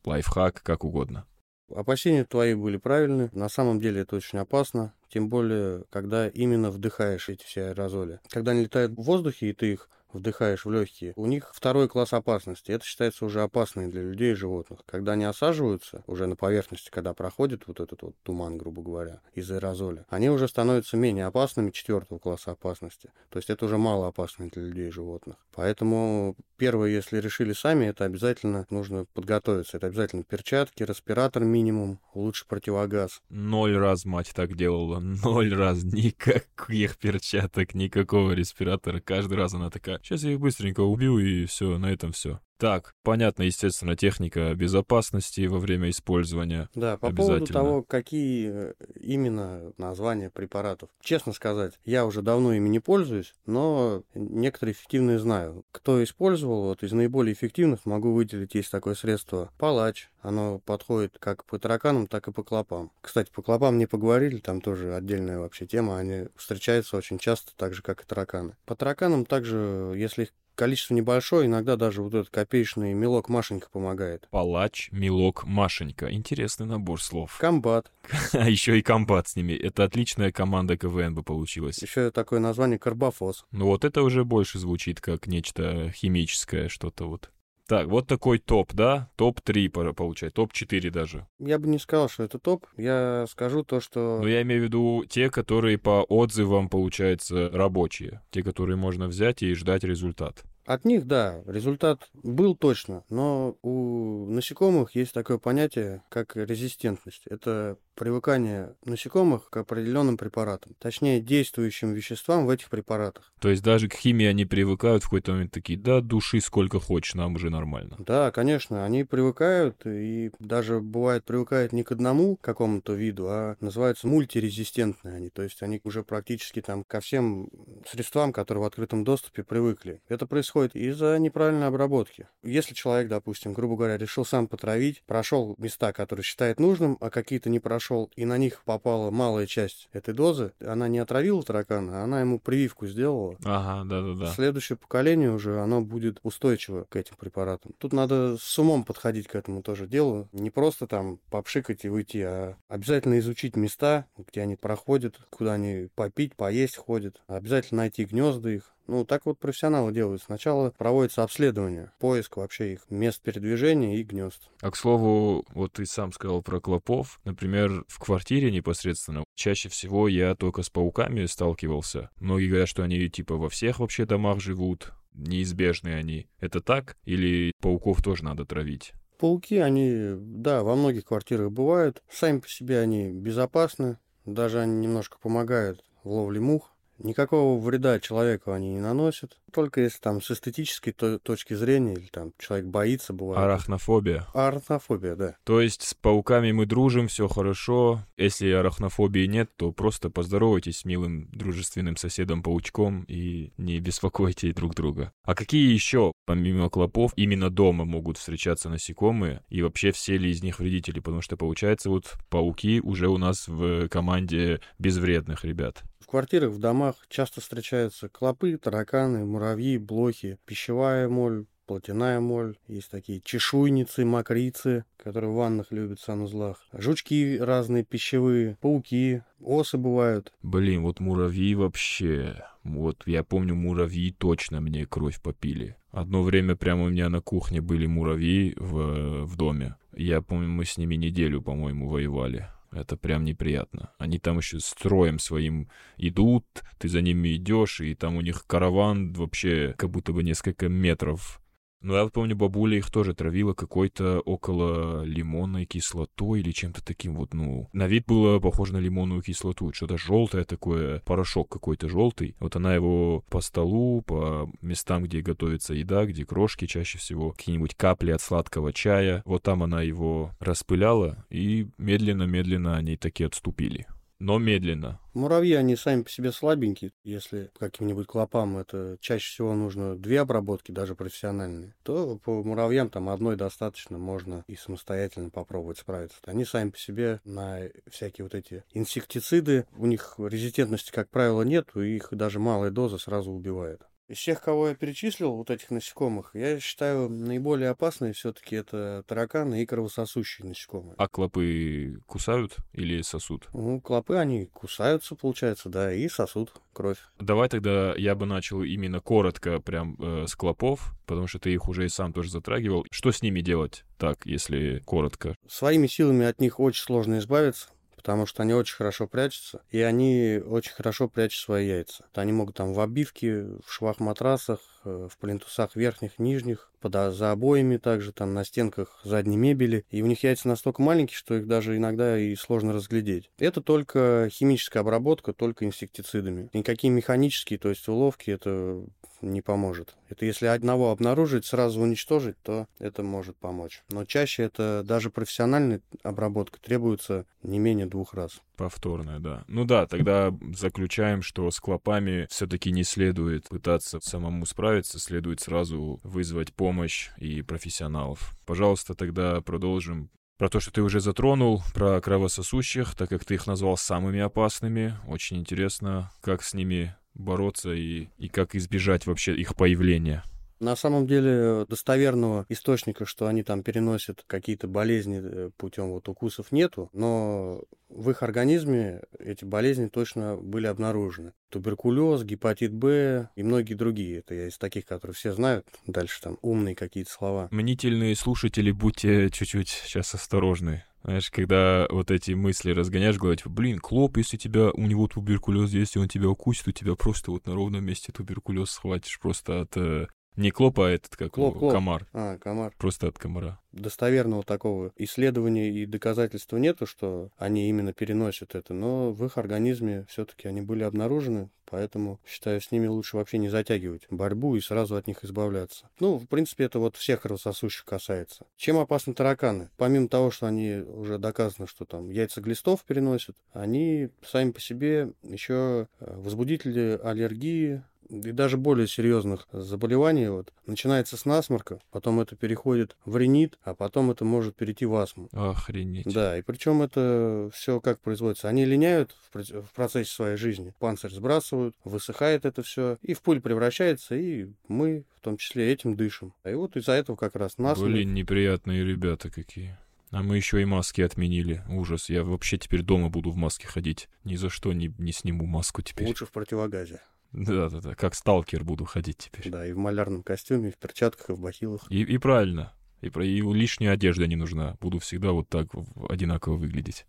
лайфхак, 0.06 0.62
как 0.64 0.84
угодно. 0.84 1.26
Опасения 1.74 2.26
твои 2.26 2.54
были 2.54 2.78
правильны. 2.78 3.30
На 3.34 3.50
самом 3.50 3.80
деле 3.80 4.02
это 4.02 4.16
очень 4.16 4.40
опасно. 4.40 4.94
Тем 5.10 5.30
более, 5.30 5.86
когда 5.90 6.28
именно 6.28 6.72
вдыхаешь 6.72 7.30
эти 7.30 7.44
все 7.44 7.68
аэрозоли. 7.68 8.20
Когда 8.30 8.52
они 8.52 8.64
летают 8.64 8.94
в 8.94 9.02
воздухе, 9.02 9.50
и 9.50 9.54
ты 9.54 9.74
их 9.74 9.90
вдыхаешь 10.14 10.66
в 10.66 10.72
легкие, 10.72 11.14
у 11.16 11.26
них 11.26 11.52
второй 11.54 11.88
класс 11.88 12.14
опасности. 12.14 12.72
Это 12.72 12.86
считается 12.86 13.26
уже 13.26 13.42
опасным 13.42 13.90
для 13.90 14.02
людей 14.02 14.32
и 14.32 14.36
животных. 14.36 14.80
Когда 14.86 15.14
они 15.14 15.26
осаживаются 15.26 16.04
уже 16.08 16.28
на 16.28 16.36
поверхности, 16.36 16.90
когда 16.90 17.14
проходит 17.14 17.68
вот 17.68 17.80
этот 17.80 18.02
вот 18.02 18.16
туман, 18.24 18.58
грубо 18.58 18.82
говоря, 18.82 19.22
из 19.34 19.50
аэрозоля, 19.52 20.06
они 20.10 20.30
уже 20.30 20.48
становятся 20.48 20.98
менее 20.98 21.26
опасными 21.26 21.72
четвертого 21.72 22.20
класса 22.20 22.52
опасности. 22.52 23.12
То 23.30 23.38
есть 23.38 23.50
это 23.50 23.66
уже 23.66 23.78
мало 23.78 24.08
опасно 24.08 24.50
для 24.50 24.64
людей 24.64 24.88
и 24.88 24.92
животных. 24.92 25.38
Поэтому 25.54 26.36
первое, 26.58 26.90
если 26.90 27.20
решили 27.20 27.54
сами, 27.54 27.86
это 27.86 28.06
обязательно 28.06 28.66
нужно 28.70 29.06
подготовиться. 29.14 29.78
Это 29.78 29.88
обязательно 29.88 30.24
перчатки, 30.24 30.84
респиратор 30.84 31.44
минимум, 31.44 32.00
лучше 32.14 32.46
противогаз. 32.48 33.22
Ноль 33.30 33.76
раз 33.78 34.06
мать 34.06 34.32
так 34.36 34.56
делала. 34.56 35.00
Ноль 35.24 35.54
раз. 35.54 35.84
Никаких 35.84 36.98
перчаток, 36.98 37.74
никакого 37.74 38.32
респиратора. 38.32 39.00
Каждый 39.00 39.38
раз 39.38 39.54
она 39.54 39.70
такая, 39.70 40.00
Сейчас 40.04 40.24
я 40.24 40.34
их 40.34 40.40
быстренько 40.42 40.82
убью, 40.82 41.18
и 41.18 41.46
все, 41.46 41.78
на 41.78 41.86
этом 41.86 42.12
все. 42.12 42.42
Так, 42.64 42.96
понятно, 43.04 43.44
естественно, 43.44 43.98
техника 43.98 44.56
безопасности 44.56 45.46
во 45.48 45.60
время 45.60 45.90
использования. 45.90 46.70
Да, 46.76 46.96
по 46.96 47.12
поводу 47.12 47.46
того, 47.46 47.84
какие 47.84 48.52
э, 48.54 48.74
именно 49.02 49.74
названия 49.76 50.30
препаратов. 50.30 50.88
Честно 51.02 51.34
сказать, 51.34 51.74
я 51.84 52.06
уже 52.06 52.22
давно 52.22 52.54
ими 52.54 52.70
не 52.70 52.80
пользуюсь, 52.80 53.34
но 53.46 54.04
некоторые 54.16 54.76
эффективные 54.76 55.20
знаю. 55.20 55.66
Кто 55.74 56.02
использовал, 56.02 56.64
вот 56.68 56.84
из 56.84 56.94
наиболее 56.94 57.34
эффективных 57.34 57.86
могу 57.86 58.14
выделить, 58.14 58.56
есть 58.56 58.72
такое 58.72 58.96
средство 58.96 59.52
палач. 59.58 60.10
Оно 60.22 60.60
подходит 60.60 61.18
как 61.20 61.44
по 61.44 61.60
тараканам, 61.60 62.08
так 62.08 62.30
и 62.30 62.32
по 62.32 62.44
клопам. 62.44 62.94
Кстати, 63.02 63.30
по 63.30 63.42
клопам 63.42 63.78
не 63.78 63.88
поговорили, 63.88 64.40
там 64.40 64.62
тоже 64.62 64.96
отдельная 64.96 65.38
вообще 65.38 65.68
тема. 65.68 65.98
Они 65.98 66.28
встречаются 66.38 66.96
очень 66.96 67.18
часто, 67.18 67.52
так 67.58 67.74
же, 67.74 67.82
как 67.82 68.02
и 68.02 68.06
тараканы. 68.06 68.56
По 68.66 68.74
тараканам 68.74 69.26
также, 69.26 69.94
если 69.98 70.24
их 70.24 70.30
количество 70.56 70.94
небольшое, 70.94 71.48
иногда 71.48 71.76
даже 71.76 72.02
вот 72.02 72.14
этот 72.14 72.30
копеечный 72.30 72.94
мелок 72.94 73.30
Машенька 73.30 73.70
помогает. 73.70 74.28
Палач, 74.32 74.90
мелок, 74.92 75.46
Машенька. 75.46 76.12
Интересный 76.12 76.66
набор 76.66 77.02
слов. 77.02 77.38
Комбат. 77.40 77.92
А 78.34 78.50
еще 78.50 78.78
и 78.78 78.82
комбат 78.82 79.28
с 79.28 79.36
ними. 79.36 79.54
Это 79.54 79.84
отличная 79.84 80.32
команда 80.32 80.78
КВН 80.78 81.16
бы 81.16 81.24
получилась. 81.24 81.82
Еще 81.82 82.12
такое 82.12 82.40
название 82.40 82.80
карбофос. 82.80 83.46
Ну 83.52 83.68
вот 83.68 83.86
это 83.86 84.02
уже 84.04 84.26
больше 84.26 84.60
звучит 84.60 85.02
как 85.02 85.28
нечто 85.28 85.92
химическое, 85.92 86.68
что-то 86.70 87.08
вот. 87.08 87.30
Так, 87.68 87.88
вот 87.88 88.08
такой 88.08 88.40
топ, 88.40 88.74
да? 88.74 89.10
Топ-3, 89.16 89.94
получается, 89.94 90.36
топ-4 90.36 90.90
даже. 90.90 91.28
Я 91.40 91.60
бы 91.60 91.68
не 91.68 91.80
сказал, 91.80 92.10
что 92.10 92.24
это 92.24 92.38
топ. 92.38 92.66
Я 92.78 93.26
скажу 93.30 93.64
то, 93.64 93.80
что... 93.80 94.20
Но 94.22 94.28
я 94.28 94.42
имею 94.42 94.62
в 94.62 94.64
виду 94.66 95.06
те, 95.08 95.30
которые 95.30 95.78
по 95.78 96.04
отзывам, 96.04 96.68
получается, 96.68 97.50
рабочие. 97.50 98.22
Те, 98.32 98.44
которые 98.44 98.76
можно 98.76 99.08
взять 99.08 99.44
и 99.44 99.54
ждать 99.54 99.84
результат. 99.84 100.44
От 100.66 100.86
них, 100.86 101.06
да, 101.08 101.42
результат 101.46 102.10
был 102.14 102.56
точно, 102.56 103.04
но 103.10 103.58
у 103.64 104.26
насекомых 104.30 104.96
есть 104.96 105.14
такое 105.14 105.38
понятие, 105.38 106.04
как 106.08 106.38
резистентность. 106.38 107.28
Это 107.28 107.78
привыкание 107.96 108.76
насекомых 108.86 109.50
к 109.50 109.58
определенным 109.58 110.18
препаратам, 110.18 110.76
точнее 110.80 111.22
действующим 111.22 111.94
веществам 111.94 112.46
в 112.46 112.50
этих 112.50 112.70
препаратах. 112.70 113.32
То 113.40 113.50
есть 113.50 113.64
даже 113.64 113.88
к 113.88 113.94
химии 113.94 114.26
они 114.26 114.46
привыкают 114.46 115.04
в 115.04 115.08
какой-то 115.08 115.34
момент 115.34 115.52
такие, 115.52 115.78
да, 115.78 116.02
души 116.02 116.42
сколько 116.42 116.80
хочешь, 116.80 117.14
нам 117.14 117.36
уже 117.36 117.50
нормально. 117.50 117.98
Да, 118.00 118.32
конечно, 118.32 118.86
они 118.86 119.04
привыкают 119.04 119.86
и 119.86 120.32
даже 120.40 120.80
бывает 120.80 121.26
привыкают 121.26 121.74
не 121.74 121.84
к 121.84 121.92
одному 121.92 122.38
какому-то 122.38 122.94
виду, 122.94 123.28
а 123.28 123.56
называются 123.60 124.08
мультирезистентные 124.08 125.16
они, 125.16 125.30
то 125.30 125.44
есть 125.44 125.62
они 125.62 125.80
уже 125.84 126.04
практически 126.04 126.62
там 126.62 126.84
ко 126.84 127.00
всем 127.00 127.50
средствам, 127.90 128.34
которые 128.34 128.64
в 128.64 128.68
открытом 128.68 129.04
доступе 129.04 129.44
привыкли. 129.44 130.02
Это 130.08 130.26
происходит 130.26 130.76
из-за 130.76 131.18
неправильной 131.20 131.68
обработки. 131.68 132.28
Если 132.44 132.74
человек, 132.74 133.10
допустим, 133.10 133.54
грубо 133.54 133.76
говоря, 133.76 133.98
решил 133.98 134.26
сам 134.26 134.48
потравить, 134.48 135.04
прошел 135.06 135.56
места, 135.58 135.94
которые 135.94 136.24
считает 136.24 136.60
нужным, 136.60 136.98
а 137.00 137.10
какие-то 137.10 137.50
не 137.50 137.60
прошел, 137.60 137.83
и 138.16 138.26
на 138.26 138.38
них 138.38 138.64
попала 138.64 139.12
малая 139.12 139.46
часть 139.46 139.90
этой 139.94 140.14
дозы, 140.14 140.54
она 140.60 140.88
не 140.88 141.00
отравила 141.00 141.44
таракана, 141.44 142.04
она 142.04 142.22
ему 142.22 142.40
прививку 142.40 142.88
сделала. 142.88 143.38
Ага, 143.44 143.88
да-да-да. 143.90 144.34
Следующее 144.34 144.78
поколение 144.78 145.32
уже, 145.32 145.60
оно 145.60 145.82
будет 145.82 146.20
устойчиво 146.24 146.86
к 146.90 146.96
этим 146.96 147.16
препаратам. 147.16 147.74
Тут 147.78 147.94
надо 147.94 148.38
с 148.40 148.60
умом 148.60 148.84
подходить 148.84 149.28
к 149.28 149.36
этому 149.36 149.62
тоже 149.62 149.88
делу. 149.88 150.30
Не 150.32 150.50
просто 150.50 150.88
там 150.88 151.20
попшикать 151.30 151.86
и 151.86 151.90
уйти, 151.90 152.22
а 152.22 152.56
обязательно 152.68 153.20
изучить 153.20 153.56
места, 153.56 154.06
где 154.18 154.42
они 154.42 154.56
проходят, 154.56 155.20
куда 155.30 155.54
они 155.54 155.90
попить, 155.96 156.36
поесть 156.36 156.78
ходят. 156.78 157.22
Обязательно 157.28 157.80
найти 157.80 158.06
гнезда 158.06 158.50
их, 158.50 158.74
ну, 158.88 159.06
так 159.06 159.26
вот 159.26 159.40
профессионалы 159.40 159.92
делают. 159.92 160.22
Сначала 160.22 160.72
проводится 160.72 161.24
обследование, 161.24 161.92
поиск 162.00 162.38
вообще 162.38 162.74
их 162.74 162.90
мест 162.90 163.22
передвижения 163.22 163.98
и 163.98 164.04
гнезд. 164.04 164.50
А 164.62 164.72
к 164.72 164.76
слову, 164.76 165.46
вот 165.54 165.74
ты 165.74 165.86
сам 165.86 166.12
сказал 166.12 166.42
про 166.42 166.60
клопов. 166.60 167.20
Например, 167.24 167.86
в 167.88 168.00
квартире 168.00 168.52
непосредственно 168.52 169.24
чаще 169.36 169.70
всего 169.70 170.08
я 170.08 170.36
только 170.36 170.64
с 170.64 170.70
пауками 170.70 171.26
сталкивался. 171.26 172.10
Многие 172.20 172.48
говорят, 172.48 172.70
что 172.70 172.84
они 172.84 173.10
типа 173.10 173.36
во 173.36 173.50
всех 173.50 173.80
вообще 173.80 174.06
домах 174.06 174.40
живут, 174.40 174.92
неизбежные 175.14 175.96
они. 175.96 176.28
Это 176.40 176.62
так? 176.62 176.98
Или 177.06 177.54
пауков 177.62 178.02
тоже 178.02 178.24
надо 178.26 178.46
травить? 178.46 178.94
Пауки, 179.18 179.58
они, 179.58 180.16
да, 180.18 180.64
во 180.64 180.76
многих 180.76 181.06
квартирах 181.06 181.52
бывают. 181.52 182.04
Сами 182.10 182.40
по 182.40 182.50
себе 182.50 182.80
они 182.80 183.12
безопасны. 183.12 183.98
Даже 184.26 184.60
они 184.60 184.76
немножко 184.76 185.18
помогают 185.20 185.84
в 186.04 186.10
ловле 186.10 186.42
мух. 186.42 186.73
Никакого 187.00 187.60
вреда 187.60 188.00
человеку 188.00 188.52
они 188.52 188.74
не 188.74 188.80
наносят. 188.80 189.38
Только 189.52 189.82
если 189.82 190.00
там 190.00 190.22
с 190.22 190.32
эстетической 190.32 190.92
то- 190.92 191.20
точки 191.20 191.54
зрения, 191.54 191.94
или 191.94 192.08
там 192.12 192.32
человек 192.40 192.68
боится, 192.68 193.14
бывает. 193.14 193.40
Арахнофобия. 193.40 194.28
Арахнофобия, 194.34 195.16
да. 195.16 195.36
То 195.44 195.62
есть 195.62 195.84
с 195.84 195.94
пауками 195.94 196.52
мы 196.52 196.66
дружим, 196.66 197.08
все 197.08 197.28
хорошо. 197.28 198.04
Если 198.18 198.50
арахнофобии 198.50 199.26
нет, 199.26 199.50
то 199.56 199.72
просто 199.72 200.10
поздоровайтесь 200.10 200.80
с 200.80 200.86
милым 200.86 201.30
дружественным 201.32 201.98
соседом-паучком 201.98 203.04
и 203.08 203.54
не 203.58 203.80
беспокойте 203.80 204.52
друг 204.54 204.76
друга. 204.76 205.14
А 205.24 205.36
какие 205.36 205.72
еще, 205.72 206.12
помимо 206.26 206.70
клопов, 206.70 207.12
именно 207.16 207.50
дома 207.50 207.86
могут 207.86 208.18
встречаться 208.18 208.70
насекомые? 208.70 209.44
И 209.50 209.62
вообще 209.62 209.92
все 209.92 210.18
ли 210.18 210.32
из 210.32 210.42
них 210.42 210.60
вредители? 210.60 211.00
Потому 211.00 211.22
что 211.22 211.38
получается 211.38 211.90
вот 211.90 212.14
пауки 212.30 212.82
уже 212.82 213.08
у 213.08 213.18
нас 213.18 213.48
в 213.48 213.88
команде 213.90 214.62
безвредных 214.80 215.46
ребят. 215.46 215.84
В 216.00 216.08
квартирах, 216.08 216.52
в 216.52 216.60
домах 216.60 216.83
часто 217.08 217.42
встречаются 217.42 218.10
клопы, 218.10 218.58
тараканы, 218.58 219.26
муравьи, 219.26 219.78
блохи, 219.78 220.38
пищевая 220.46 221.08
моль, 221.08 221.46
плотяная 221.66 222.20
моль, 222.20 222.58
есть 222.68 222.92
такие 222.92 223.22
чешуйницы, 223.22 224.06
мокрицы, 224.06 224.86
которые 224.98 225.32
в 225.32 225.36
ваннах 225.36 225.72
любят 225.72 226.00
в 226.00 226.04
санузлах, 226.04 226.66
жучки 226.74 227.38
разные 227.40 227.84
пищевые, 227.84 228.58
пауки, 228.62 229.22
осы 229.40 229.78
бывают. 229.78 230.34
Блин, 230.42 230.82
вот 230.82 231.00
муравьи 231.00 231.56
вообще... 231.56 232.44
Вот 232.64 233.04
я 233.06 233.26
помню, 233.26 233.56
муравьи 233.56 234.16
точно 234.18 234.62
мне 234.62 234.86
кровь 234.86 235.22
попили. 235.22 235.76
Одно 235.92 236.24
время 236.24 236.56
прямо 236.56 236.84
у 236.84 236.90
меня 236.90 237.10
на 237.10 237.20
кухне 237.20 237.60
были 237.60 237.86
муравьи 237.88 238.56
в, 238.58 239.26
в 239.26 239.36
доме. 239.36 239.76
Я 239.96 240.22
помню, 240.22 240.48
мы 240.48 240.64
с 240.64 240.78
ними 240.78 240.96
неделю, 240.96 241.42
по-моему, 241.42 241.90
воевали. 241.90 242.48
Это 242.76 242.98
прям 242.98 243.24
неприятно. 243.24 243.92
Они 243.98 244.20
там 244.20 244.38
еще 244.38 244.60
строем 244.60 245.20
своим 245.20 245.70
идут, 245.98 246.46
ты 246.78 246.90
за 246.90 247.02
ними 247.02 247.36
идешь, 247.36 247.82
и 247.82 247.96
там 247.96 248.16
у 248.16 248.22
них 248.22 248.46
караван 248.48 249.14
вообще 249.14 249.76
как 249.78 249.90
будто 249.90 250.14
бы 250.14 250.24
несколько 250.24 250.70
метров 250.70 251.43
ну, 251.84 251.96
я 251.96 252.04
вот 252.04 252.14
помню, 252.14 252.36
бабуля 252.36 252.78
их 252.78 252.90
тоже 252.90 253.14
травила 253.14 253.54
какой-то 253.54 254.22
около 254.22 255.04
лимонной 255.04 255.66
кислотой 255.66 256.40
или 256.40 256.52
чем-то 256.52 256.84
таким 256.84 257.16
вот, 257.16 257.34
ну, 257.34 257.70
на 257.74 257.88
вид 257.88 258.06
было 258.08 258.40
похоже 258.40 258.74
на 258.74 258.78
лимонную 258.78 259.22
кислоту, 259.22 259.74
что-то 259.74 259.98
желтое 259.98 260.46
такое, 260.46 261.00
порошок 261.00 261.50
какой-то 261.50 261.90
желтый. 261.90 262.36
Вот 262.40 262.56
она 262.56 262.74
его 262.74 263.24
по 263.30 263.42
столу, 263.42 264.02
по 264.02 264.50
местам, 264.62 265.04
где 265.04 265.22
готовится 265.22 265.74
еда, 265.74 266.06
где 266.06 266.26
крошки 266.26 266.68
чаще 266.68 266.98
всего, 266.98 267.32
какие-нибудь 267.32 267.76
капли 267.76 268.12
от 268.12 268.22
сладкого 268.22 268.72
чая, 268.72 269.22
вот 269.26 269.44
там 269.44 269.62
она 269.62 269.82
его 269.82 270.32
распыляла, 270.40 271.26
и 271.30 271.68
медленно-медленно 271.78 272.78
они 272.78 272.96
такие 272.96 273.28
отступили 273.28 273.88
но 274.24 274.40
медленно. 274.40 275.02
Муравьи, 275.14 275.54
они 275.54 275.76
сами 275.76 276.04
по 276.04 276.10
себе 276.10 276.32
слабенькие. 276.32 276.94
Если 277.04 277.52
каким-нибудь 277.60 278.08
клопам 278.08 278.58
это 278.58 278.98
чаще 279.02 279.30
всего 279.30 279.54
нужно 279.54 279.98
две 279.98 280.22
обработки, 280.22 280.72
даже 280.72 280.96
профессиональные, 280.96 281.76
то 281.84 282.18
по 282.24 282.42
муравьям 282.42 282.90
там 282.90 283.10
одной 283.10 283.36
достаточно, 283.36 283.98
можно 283.98 284.46
и 284.48 284.56
самостоятельно 284.56 285.30
попробовать 285.30 285.80
справиться. 285.80 286.18
Они 286.26 286.46
сами 286.46 286.70
по 286.70 286.78
себе 286.78 287.20
на 287.26 287.64
всякие 287.90 288.24
вот 288.24 288.34
эти 288.34 288.64
инсектициды, 288.74 289.66
у 289.76 289.86
них 289.86 290.16
резистентности, 290.18 290.92
как 290.92 291.10
правило, 291.10 291.42
нет, 291.42 291.68
и 291.76 291.98
их 291.98 292.08
даже 292.12 292.40
малая 292.40 292.72
доза 292.72 292.98
сразу 292.98 293.30
убивает. 293.30 293.82
Из 294.10 294.18
всех, 294.18 294.42
кого 294.42 294.70
я 294.70 294.76
перечислил, 294.76 295.32
вот 295.32 295.50
этих 295.50 295.72
насекомых, 295.72 296.32
я 296.34 296.60
считаю, 296.60 297.10
наиболее 297.10 297.70
опасные 297.70 298.12
все-таки 298.12 298.58
это 298.58 299.04
тараканы 299.08 299.62
и 299.62 299.66
кровососущие 299.66 300.48
насекомые. 300.48 300.96
А 300.98 301.08
клопы 301.08 302.00
кусают 302.06 302.58
или 302.74 303.02
сосут? 303.02 303.48
Ну, 303.54 303.80
клопы, 303.80 304.16
они 304.18 304.48
кусаются, 304.48 305.16
получается, 305.16 305.70
да, 305.70 305.94
и 305.94 306.10
сосут 306.10 306.52
кровь. 306.74 306.98
Давай 307.20 307.48
тогда 307.48 307.96
я 307.96 308.14
бы 308.16 308.26
начал 308.26 308.62
именно 308.64 309.00
коротко 309.00 309.60
прям 309.60 309.96
э, 310.00 310.26
с 310.28 310.36
клопов, 310.36 310.94
потому 311.06 311.28
что 311.28 311.40
ты 311.40 311.54
их 311.54 311.70
уже 311.70 311.86
и 311.86 311.90
сам 311.90 312.12
тоже 312.12 312.30
затрагивал. 312.30 312.86
Что 312.92 313.12
с 313.12 313.22
ними 313.22 313.40
делать 313.40 313.86
так, 313.98 314.26
если 314.26 314.80
коротко? 314.86 315.38
Своими 315.48 315.88
силами 315.88 316.26
от 316.26 316.42
них 316.42 316.60
очень 316.60 316.84
сложно 316.84 317.20
избавиться 317.20 317.70
потому 318.04 318.26
что 318.26 318.44
они 318.44 318.54
очень 318.54 318.76
хорошо 318.76 319.08
прячутся, 319.08 319.62
и 319.72 319.80
они 319.80 320.42
очень 320.46 320.74
хорошо 320.74 321.08
прячут 321.08 321.42
свои 321.42 321.68
яйца. 321.68 322.04
Они 322.14 322.34
могут 322.34 322.58
там 322.58 322.74
в 322.74 322.82
обивке, 322.82 323.46
в 323.66 323.72
швах 323.72 324.02
матрасах, 324.02 324.60
э, 324.84 325.08
в 325.10 325.18
плинтусах 325.18 325.78
верхних, 325.78 326.20
нижних, 326.20 326.70
под, 326.82 327.16
за 327.16 327.32
обоями 327.32 327.78
также, 327.78 328.12
там 328.12 328.34
на 328.34 328.44
стенках 328.44 329.00
задней 329.06 329.38
мебели. 329.38 329.86
И 329.90 330.02
у 330.02 330.06
них 330.06 330.22
яйца 330.24 330.50
настолько 330.50 330.82
маленькие, 330.82 331.16
что 331.16 331.36
их 331.36 331.48
даже 331.48 331.78
иногда 331.78 332.20
и 332.20 332.36
сложно 332.36 332.74
разглядеть. 332.74 333.32
Это 333.38 333.62
только 333.62 334.28
химическая 334.30 334.82
обработка, 334.82 335.32
только 335.32 335.64
инсектицидами. 335.64 336.50
Никакие 336.52 336.92
механические, 336.92 337.58
то 337.58 337.70
есть 337.70 337.88
уловки, 337.88 338.32
это 338.32 338.84
не 339.24 339.42
поможет. 339.42 339.96
Это 340.10 340.26
если 340.26 340.46
одного 340.46 340.92
обнаружить, 340.92 341.46
сразу 341.46 341.82
уничтожить, 341.82 342.36
то 342.44 342.68
это 342.80 343.04
может 343.04 343.38
помочь. 343.38 343.84
Но 343.90 344.06
чаще 344.06 344.44
это 344.44 344.84
даже 344.86 345.10
профессиональная 345.10 345.82
обработка 346.04 346.60
требуется 346.60 347.26
не 347.42 347.60
менее 347.60 347.86
двух 347.86 348.14
раз. 348.14 348.42
Повторная, 348.56 349.20
да. 349.20 349.44
Ну 349.48 349.66
да, 349.66 349.88
тогда 349.88 350.34
заключаем, 350.54 351.22
что 351.22 351.50
с 351.50 351.60
клопами 351.60 352.28
все-таки 352.30 352.72
не 352.72 352.84
следует 352.84 353.50
пытаться 353.50 354.00
самому 354.02 354.46
справиться, 354.46 355.00
следует 355.00 355.40
сразу 355.40 356.00
вызвать 356.04 356.54
помощь 356.54 357.10
и 357.18 357.42
профессионалов. 357.42 358.38
Пожалуйста, 358.46 358.94
тогда 358.94 359.42
продолжим 359.42 360.10
про 360.38 360.50
то, 360.50 360.60
что 360.60 360.72
ты 360.72 360.82
уже 360.82 361.00
затронул, 361.00 361.64
про 361.74 362.02
кровососущих, 362.02 362.96
так 362.96 363.10
как 363.10 363.24
ты 363.24 363.36
их 363.36 363.48
назвал 363.48 363.78
самыми 363.78 364.20
опасными. 364.20 364.96
Очень 365.08 365.38
интересно, 365.38 366.12
как 366.22 366.44
с 366.44 366.54
ними 366.54 366.96
бороться 367.14 367.74
и, 367.74 368.08
и 368.18 368.30
как 368.30 368.56
избежать 368.56 369.06
вообще 369.06 369.36
их 369.36 369.56
появления. 369.56 370.24
На 370.64 370.78
самом 370.78 371.08
деле 371.08 371.66
достоверного 371.68 372.46
источника, 372.48 373.06
что 373.06 373.28
они 373.28 373.44
там 373.44 373.64
переносят 373.64 374.24
какие-то 374.26 374.68
болезни 374.68 375.20
э, 375.22 375.50
путем 375.58 375.90
вот 375.90 376.08
укусов 376.08 376.54
нету, 376.54 376.90
но 376.94 377.64
в 377.90 378.10
их 378.10 378.24
организме 378.24 379.02
эти 379.20 379.44
болезни 379.44 379.88
точно 379.88 380.38
были 380.38 380.68
обнаружены. 380.68 381.34
Туберкулез, 381.50 382.24
гепатит 382.24 382.74
Б 382.74 383.30
и 383.36 383.44
многие 383.44 383.74
другие. 383.74 384.20
Это 384.20 384.36
я 384.36 384.48
из 384.48 384.58
таких, 384.58 384.86
которые 384.86 385.14
все 385.14 385.34
знают. 385.34 385.68
Дальше 385.86 386.22
там 386.22 386.38
умные 386.42 386.76
какие-то 386.76 387.12
слова. 387.12 387.50
Мнительные 387.52 388.16
слушатели, 388.16 388.72
будьте 388.72 389.30
чуть-чуть 389.32 389.68
сейчас 389.68 390.14
осторожны. 390.14 390.86
Знаешь, 391.04 391.30
когда 391.32 391.86
вот 391.90 392.12
эти 392.12 392.32
мысли 392.32 392.72
разгоняешь, 392.72 393.18
говорить, 393.18 393.46
блин, 393.46 393.80
Клоп, 393.80 394.18
если 394.18 394.38
тебя, 394.38 394.72
у 394.72 394.88
него 394.88 395.08
туберкулез 395.08 395.72
есть, 395.72 395.98
и 395.98 396.00
он 396.00 396.08
тебя 396.08 396.30
укусит, 396.30 396.68
у 396.70 396.72
тебя 396.72 396.96
просто 396.96 397.32
вот 397.32 397.46
на 397.46 397.56
ровном 397.56 397.84
месте 397.84 398.14
туберкулез 398.14 398.72
схватишь 398.72 399.20
просто 399.20 399.62
от 399.62 399.76
э, 399.76 400.08
Не 400.36 400.52
клоп, 400.52 400.80
а 400.80 400.90
этот, 400.90 401.16
как 401.16 401.32
Клоп, 401.32 401.58
клоп. 401.60 401.72
комар. 401.72 402.08
А, 402.14 402.38
комар. 402.38 402.74
Просто 402.78 403.08
от 403.08 403.20
комара. 403.20 403.60
Достоверного 403.72 404.44
такого 404.44 404.92
исследования 404.98 405.70
и 405.72 405.86
доказательства 405.86 406.58
нету, 406.58 406.86
что 406.86 407.30
они 407.38 407.70
именно 407.70 407.94
переносят 407.94 408.56
это, 408.56 408.74
но 408.74 409.12
в 409.12 409.26
их 409.26 409.38
организме 409.38 410.06
все-таки 410.10 410.48
они 410.48 410.62
были 410.62 410.84
обнаружены, 410.84 411.50
поэтому 411.66 412.20
считаю, 412.26 412.62
с 412.62 412.72
ними 412.72 412.88
лучше 412.88 413.18
вообще 413.18 413.40
не 413.40 413.50
затягивать 413.50 414.06
борьбу 414.10 414.56
и 414.56 414.62
сразу 414.62 414.96
от 414.96 415.08
них 415.08 415.24
избавляться. 415.24 415.90
Ну, 416.00 416.18
в 416.18 416.28
принципе, 416.28 416.66
это 416.66 416.80
вот 416.80 416.96
всех 416.96 417.22
кровососущих 417.22 417.86
касается. 417.86 418.46
Чем 418.58 418.78
опасны 418.78 419.14
тараканы? 419.14 419.70
Помимо 419.78 420.08
того, 420.08 420.30
что 420.30 420.48
они 420.48 420.76
уже 420.76 421.18
доказано, 421.18 421.68
что 421.68 421.86
там 421.86 422.10
яйца 422.10 422.42
глистов 422.42 422.84
переносят, 422.86 423.36
они 423.54 424.10
сами 424.26 424.52
по 424.52 424.62
себе 424.62 425.14
еще 425.24 425.88
э, 426.00 426.16
возбудители 426.18 427.00
аллергии, 427.04 427.84
и 428.14 428.32
даже 428.32 428.58
более 428.58 428.88
серьезных 428.88 429.48
заболеваний. 429.52 430.28
Вот. 430.28 430.54
Начинается 430.66 431.18
с 431.18 431.26
насморка, 431.26 431.80
потом 431.92 432.20
это 432.20 432.36
переходит 432.36 432.96
в 433.06 433.18
ринит, 433.18 433.58
а 433.64 433.74
потом 433.74 434.12
это 434.12 434.26
может 434.26 434.56
перейти 434.56 434.86
в 434.86 434.96
астму. 434.96 435.30
Охренеть. 435.32 436.06
Да, 436.06 436.38
и 436.38 436.42
причем 436.42 436.82
это 436.82 437.50
все 437.54 437.80
как 437.80 438.00
производится. 438.00 438.50
Они 438.50 438.66
линяют 438.66 439.16
в 439.32 439.34
в 439.34 439.72
процессе 439.74 440.12
своей 440.12 440.38
жизни, 440.38 440.74
панцирь 440.80 441.12
сбрасывают, 441.12 441.76
высыхает 441.84 442.46
это 442.46 442.62
все, 442.64 442.98
и 443.02 443.14
в 443.14 443.22
пыль 443.22 443.42
превращается, 443.42 444.16
и 444.16 444.50
мы 444.68 445.06
в 445.16 445.22
том 445.22 445.38
числе 445.38 445.72
этим 445.72 445.96
дышим. 445.96 446.34
И 446.46 446.54
вот 446.54 446.76
из-за 446.76 446.94
этого 446.94 447.16
как 447.16 447.36
раз 447.36 447.58
насморк. 447.58 447.92
Блин, 447.92 448.14
неприятные 448.14 448.86
ребята 448.86 449.30
какие. 449.30 449.78
А 450.12 450.22
мы 450.22 450.38
еще 450.38 450.62
и 450.62 450.66
маски 450.66 451.02
отменили. 451.02 451.64
Ужас. 451.70 452.08
Я 452.08 452.24
вообще 452.24 452.60
теперь 452.60 452.84
дома 452.84 453.10
буду 453.10 453.32
в 453.32 453.36
маске 453.36 453.66
ходить. 453.66 454.10
Ни 454.24 454.36
за 454.36 454.52
что 454.52 454.72
не, 454.72 454.94
не 455.00 455.12
сниму 455.12 455.48
маску 455.48 455.82
теперь. 455.82 456.08
Лучше 456.08 456.28
в 456.28 456.32
противогазе. 456.32 457.02
Да-да-да. 457.34 457.96
Как 457.96 458.16
сталкер 458.16 458.64
буду 458.64 458.86
ходить 458.86 459.18
теперь. 459.18 459.52
Да, 459.52 459.66
и 459.66 459.74
в 459.74 459.78
малярном 459.78 460.24
костюме, 460.24 460.70
и 460.70 460.72
в 460.72 460.78
перчатках, 460.78 461.30
и 461.30 461.34
в 461.34 461.40
бахилах. 461.40 461.82
И, 461.90 462.02
и 462.02 462.18
правильно. 462.18 462.74
И, 463.02 463.08
и 463.08 463.42
лишняя 463.42 463.92
одежда 463.92 464.28
не 464.28 464.36
нужна. 464.36 464.78
Буду 464.80 465.00
всегда 465.00 465.32
вот 465.32 465.50
так 465.50 465.68
одинаково 466.10 466.56
выглядеть. 466.56 467.06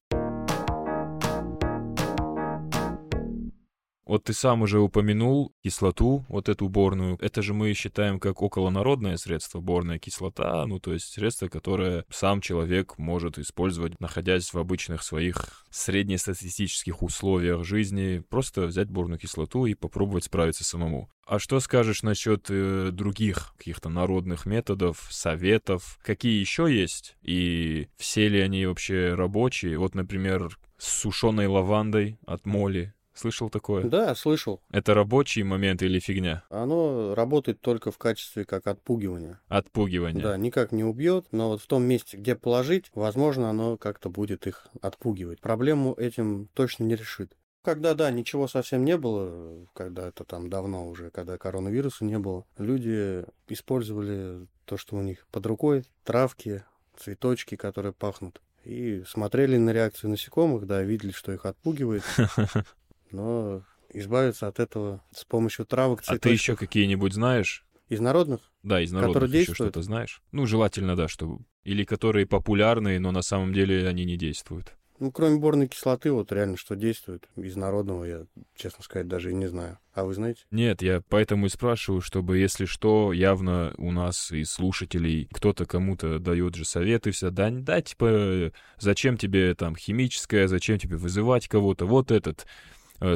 Вот 4.07 4.25
ты 4.25 4.33
сам 4.33 4.63
уже 4.63 4.81
упомянул 4.81 5.53
кислоту, 5.63 6.25
вот 6.29 6.49
эту 6.49 6.69
борную. 6.69 7.17
Это 7.21 7.43
же 7.43 7.55
мы 7.55 7.73
считаем 7.73 8.21
как 8.21 8.43
околонародное 8.43 9.17
средство, 9.17 9.61
борная 9.61 9.99
кислота, 9.99 10.67
ну 10.67 10.79
то 10.79 10.93
есть 10.93 11.07
средство, 11.13 11.49
которое 11.49 12.05
сам 12.11 12.41
человек 12.41 12.99
может 12.99 13.39
использовать, 13.39 13.99
находясь 14.01 14.53
в 14.53 14.59
обычных 14.59 15.03
своих 15.03 15.65
среднестатистических 15.71 17.03
условиях 17.03 17.65
жизни, 17.65 18.23
просто 18.29 18.63
взять 18.67 18.91
борную 18.91 19.19
кислоту 19.19 19.67
и 19.67 19.75
попробовать 19.75 20.25
справиться 20.25 20.65
самому. 20.65 21.09
А 21.27 21.39
что 21.39 21.59
скажешь 21.61 22.03
насчет 22.03 22.47
э, 22.51 22.91
других 22.93 23.55
каких-то 23.57 23.89
народных 23.89 24.45
методов, 24.45 25.09
советов? 25.11 25.99
Какие 26.03 26.39
еще 26.39 26.67
есть? 26.71 27.17
И 27.23 27.89
все 27.97 28.29
ли 28.29 28.41
они 28.41 28.67
вообще 28.67 29.15
рабочие? 29.15 29.79
Вот, 29.79 29.95
например, 29.95 30.59
с 30.77 30.89
сушеной 30.89 31.47
лавандой 31.47 32.19
от 32.27 32.45
моли. 32.45 32.93
Слышал 33.15 33.49
такое? 33.49 33.85
Да, 33.85 34.15
слышал. 34.15 34.61
Это 34.71 34.93
рабочий 34.93 35.45
момент 35.45 35.83
или 35.83 36.01
фигня? 36.01 36.43
Оно 36.51 37.15
работает 37.15 37.61
только 37.61 37.91
в 37.93 37.99
качестве 37.99 38.45
как 38.45 38.67
отпугивания. 38.67 39.41
Отпугивание. 39.49 40.23
Да, 40.23 40.37
никак 40.37 40.73
не 40.73 40.85
убьет, 40.85 41.27
но 41.31 41.51
вот 41.51 41.63
в 41.63 41.67
том 41.67 41.85
месте, 41.85 42.17
где 42.17 42.35
положить, 42.35 42.91
возможно, 42.95 43.49
оно 43.51 43.77
как-то 43.77 44.11
будет 44.11 44.47
их 44.47 44.67
отпугивать. 44.83 45.41
Проблему 45.41 45.95
этим 45.95 46.49
точно 46.55 46.85
не 46.85 46.97
решит. 46.97 47.37
Когда, 47.63 47.95
да, 47.95 48.11
ничего 48.11 48.47
совсем 48.47 48.85
не 48.85 48.99
было, 48.99 49.67
когда 49.73 50.09
это 50.09 50.25
там 50.25 50.51
давно 50.51 50.87
уже, 50.87 51.11
когда 51.11 51.39
коронавируса 51.39 52.05
не 52.05 52.19
было, 52.19 52.45
люди 52.59 53.25
использовали 53.49 54.47
то, 54.67 54.77
что 54.77 54.97
у 54.97 55.03
них 55.03 55.27
под 55.31 55.47
рукой, 55.47 55.85
травки, 56.05 56.63
цветочки, 56.99 57.57
которые 57.57 57.93
пахнут, 57.95 58.43
и 58.65 59.03
смотрели 59.07 59.57
на 59.57 59.71
реакцию 59.71 60.11
насекомых, 60.11 60.67
да, 60.67 60.83
видели, 60.83 61.13
что 61.13 61.33
их 61.33 61.47
отпугивает, 61.47 62.03
но 63.15 63.63
избавиться 63.93 64.49
от 64.49 64.61
этого 64.61 65.03
с 65.15 65.25
помощью 65.25 65.65
травок, 65.67 66.01
А 66.01 66.03
цветочков. 66.03 66.23
ты 66.23 66.31
еще 66.31 66.57
какие-нибудь 66.57 67.13
знаешь? 67.15 67.65
Из 67.89 68.01
народных? 68.01 68.41
Да, 68.63 68.81
из 68.81 68.93
народных 68.93 69.15
Которые 69.15 69.43
еще 69.43 69.55
что-то 69.55 69.83
знаешь? 69.83 70.23
Ну, 70.33 70.47
желательно, 70.47 70.97
да, 70.97 71.07
чтобы... 71.09 71.45
Или 71.65 71.85
которые 71.85 72.27
популярные, 72.27 72.99
но 72.99 73.11
на 73.13 73.23
самом 73.23 73.53
деле 73.53 73.87
они 73.89 74.05
не 74.05 74.17
действуют. 74.17 74.75
Ну, 75.01 75.11
кроме 75.11 75.39
борной 75.39 75.67
кислоты, 75.67 76.13
вот 76.13 76.31
реально 76.31 76.57
что 76.57 76.77
действует 76.77 77.29
из 77.37 77.57
народного, 77.57 78.05
я, 78.05 78.27
честно 78.55 78.85
сказать, 78.85 79.09
даже 79.09 79.33
и 79.33 79.35
не 79.35 79.49
знаю. 79.49 79.79
А 79.93 80.05
вы 80.05 80.15
знаете? 80.15 80.45
Нет, 80.51 80.83
я 80.83 81.03
поэтому 81.09 81.47
и 81.47 81.49
спрашиваю, 81.49 82.01
чтобы, 82.01 82.39
если 82.39 82.65
что, 82.65 83.13
явно 83.13 83.75
у 83.77 83.91
нас 83.91 84.31
из 84.31 84.53
слушателей 84.53 85.29
кто-то 85.33 85.67
кому-то 85.67 86.21
дает 86.21 86.55
же 86.55 86.65
советы, 86.65 87.11
все, 87.11 87.31
да, 87.31 87.51
да, 87.51 87.83
типа, 87.83 88.53
зачем 88.79 89.17
тебе 89.17 89.55
там 89.55 89.75
химическое, 89.75 90.47
зачем 90.47 90.79
тебе 90.79 90.97
вызывать 90.97 91.49
кого-то, 91.49 91.87
вот 91.87 92.13
этот 92.13 92.47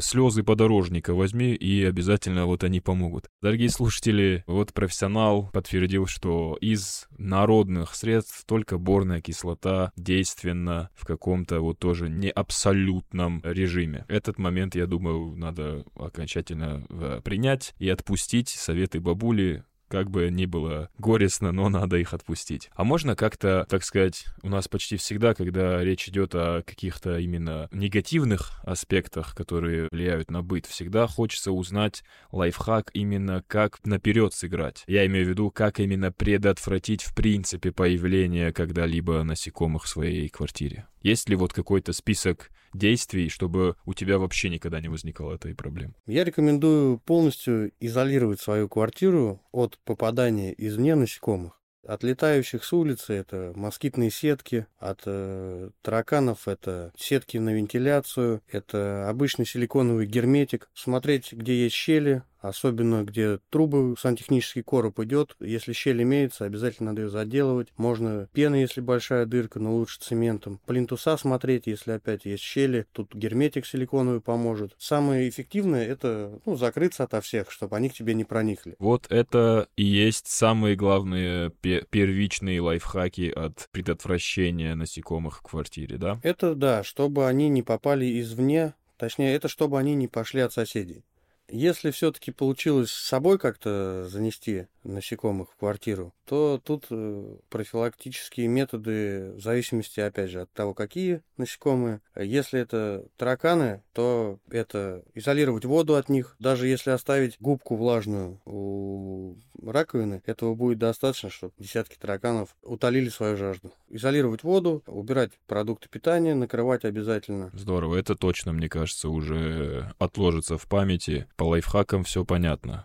слезы 0.01 0.43
подорожника 0.43 1.15
возьми, 1.15 1.55
и 1.55 1.85
обязательно 1.85 2.47
вот 2.47 2.65
они 2.65 2.81
помогут. 2.81 3.29
Дорогие 3.43 3.71
слушатели, 3.71 4.45
вот 4.47 4.73
профессионал 4.73 5.51
подтвердил, 5.53 6.07
что 6.07 6.57
из 6.61 7.07
народных 7.17 7.95
средств 7.95 8.45
только 8.47 8.79
борная 8.79 9.21
кислота 9.21 9.93
действенна 9.97 10.91
в 10.95 11.07
каком-то 11.07 11.61
вот 11.61 11.79
тоже 11.79 12.09
не 12.09 12.31
абсолютном 12.31 13.41
режиме. 13.45 14.05
Этот 14.09 14.39
момент, 14.39 14.75
я 14.75 14.87
думаю, 14.87 15.35
надо 15.37 15.85
окончательно 15.95 16.85
э, 16.89 17.21
принять 17.25 17.75
и 17.79 17.89
отпустить 17.89 18.49
советы 18.49 19.01
бабули, 19.01 19.65
как 19.89 20.11
бы 20.11 20.31
ни 20.31 20.47
было 20.47 20.91
горестно, 20.99 21.53
но 21.53 21.69
надо 21.69 21.97
их 21.97 22.15
отпустить. 22.15 22.71
А 22.75 22.85
можно 22.85 23.17
как-то, 23.17 23.67
так 23.69 23.85
сказать, 23.85 24.27
у 24.43 24.49
нас 24.49 24.69
почти 24.69 24.97
всегда, 24.97 25.35
когда 25.35 25.83
речь 25.83 26.09
идет 26.09 26.35
о 26.35 26.63
каких-то 26.63 27.19
именно 27.19 27.69
негативных 27.73 28.61
аспектах, 28.65 29.35
которые 29.35 29.89
влияют 29.91 30.31
на 30.31 30.43
быт, 30.43 30.67
всегда 30.67 31.07
хочется 31.07 31.53
узнать 31.53 32.05
лайфхак 32.33 32.91
именно 32.93 33.43
как 33.47 33.85
наперед 33.85 34.35
сыграть. 34.35 34.85
Я 34.87 35.07
имею 35.07 35.27
в 35.27 35.29
виду, 35.31 35.51
как 35.51 35.81
именно 35.81 36.13
предотвратить 36.13 37.03
в 37.03 37.15
принципе 37.15 37.73
появление 37.73 38.53
когда-либо 38.53 39.23
насекомых 39.23 39.85
в 39.85 39.89
своей 39.89 40.29
квартире. 40.29 40.87
Есть 41.03 41.29
ли 41.29 41.37
вот 41.37 41.53
какой-то 41.53 41.93
список 41.93 42.51
действий, 42.73 43.29
чтобы 43.29 43.77
у 43.85 43.95
тебя 43.95 44.19
вообще 44.19 44.49
никогда 44.49 44.81
не 44.81 44.89
возникало 44.89 45.35
этой 45.35 45.55
проблемы? 45.55 45.95
Я 46.07 46.25
рекомендую 46.25 46.99
полностью 46.99 47.73
изолировать 47.81 48.41
свою 48.41 48.69
квартиру 48.69 49.41
от 49.53 49.79
попадания 49.85 50.55
извне 50.57 50.95
насекомых. 50.95 51.59
От 51.89 52.03
летающих 52.03 52.65
с 52.65 52.73
улицы 52.75 53.15
это 53.15 53.53
москитные 53.57 54.11
сетки, 54.11 54.67
от 54.79 55.03
э, 55.07 55.71
тараканов 55.81 56.47
это 56.47 56.93
сетки 56.99 57.39
на 57.39 57.55
вентиляцию, 57.55 58.43
это 58.47 59.09
обычный 59.09 59.47
силиконовый 59.47 60.05
герметик. 60.05 60.69
Смотреть, 60.75 61.33
где 61.33 61.65
есть 61.65 61.75
щели, 61.75 62.25
особенно 62.41 63.05
где 63.05 63.39
трубы, 63.51 63.95
сантехнический 63.99 64.63
короб 64.63 64.99
идет. 65.01 65.37
Если 65.41 65.73
щель 65.73 66.03
имеется, 66.03 66.45
обязательно 66.45 66.91
надо 66.91 67.03
ее 67.03 67.11
заделывать. 67.11 67.69
Можно 67.77 68.29
пена, 68.33 68.55
если 68.55 68.81
большая 68.81 69.27
дырка, 69.27 69.59
но 69.59 69.75
лучше 69.75 70.01
цементом. 70.01 70.61
Плинтуса 70.67 71.17
смотреть, 71.17 71.67
если 71.67 71.93
опять 71.93 72.25
есть 72.25 72.43
щели. 72.43 72.87
Тут 72.93 73.15
герметик 73.15 73.67
силиконовый 73.67 74.21
поможет. 74.21 74.75
Самое 74.79 75.29
эффективное 75.29 75.87
это 75.87 76.39
ну, 76.47 76.57
закрыться 76.57 77.05
ото 77.05 77.21
всех, 77.21 77.51
чтобы 77.51 77.77
они 77.77 77.89
к 77.89 77.95
тебе 77.95 78.15
не 78.15 78.25
проникли. 78.25 78.77
Вот 78.79 79.07
это 79.11 79.69
и 79.77 79.85
есть 79.85 80.29
самые 80.29 80.77
главные 80.77 81.51
пе- 81.51 81.85
первичные 81.91 82.61
лайфхаки 82.61 83.31
от 83.31 83.69
предотвращения 83.71 84.75
насекомых 84.75 85.39
в 85.39 85.43
квартире, 85.43 85.97
да? 85.97 86.21
Это 86.23 86.55
да, 86.55 86.83
чтобы 86.83 87.27
они 87.27 87.49
не 87.49 87.63
попали 87.63 88.21
извне, 88.21 88.75
точнее, 88.97 89.35
это 89.35 89.49
чтобы 89.49 89.79
они 89.79 89.95
не 89.95 90.09
пошли 90.09 90.41
от 90.41 90.53
соседей. 90.53 91.05
Если 91.51 91.91
все-таки 91.91 92.31
получилось 92.31 92.91
с 92.91 93.09
собой 93.09 93.39
как-то 93.39 94.07
занести 94.09 94.67
насекомых 94.85 95.51
в 95.51 95.57
квартиру, 95.57 96.15
то 96.25 96.61
тут 96.63 96.87
э, 96.91 97.37
профилактические 97.49 98.49
методы 98.49 99.33
в 99.35 99.41
зависимости, 99.41 100.01
опять 100.01 100.31
же, 100.31 100.43
от 100.43 100.53
того, 100.53 100.75
какие 100.75 101.23
насекомые. 101.37 102.01
Если 102.17 102.61
это 102.61 103.07
тараканы, 103.17 103.83
то 103.93 104.39
это 104.51 105.05
изолировать 105.15 105.65
воду 105.65 105.95
от 105.95 106.09
них. 106.09 106.37
Даже 106.39 106.69
если 106.69 106.91
оставить 106.91 107.37
губку 107.41 107.77
влажную 107.77 108.41
у 108.45 109.37
раковины, 109.63 110.23
этого 110.27 110.55
будет 110.55 110.79
достаточно, 110.79 111.31
чтобы 111.31 111.53
десятки 111.59 111.97
тараканов 111.97 112.57
утолили 112.63 113.09
свою 113.09 113.37
жажду. 113.37 113.73
Изолировать 113.89 114.43
воду, 114.43 114.83
убирать 114.87 115.33
продукты 115.47 115.89
питания, 115.89 116.35
накрывать 116.35 116.85
обязательно. 116.85 117.51
Здорово, 117.55 117.97
это 117.97 118.15
точно, 118.15 118.53
мне 118.53 118.69
кажется, 118.69 119.09
уже 119.09 119.93
отложится 119.99 120.59
в 120.59 120.67
памяти. 120.67 121.27
По 121.39 121.45
лайфхакам 121.45 122.03
все 122.03 122.25
понятно. 122.25 122.85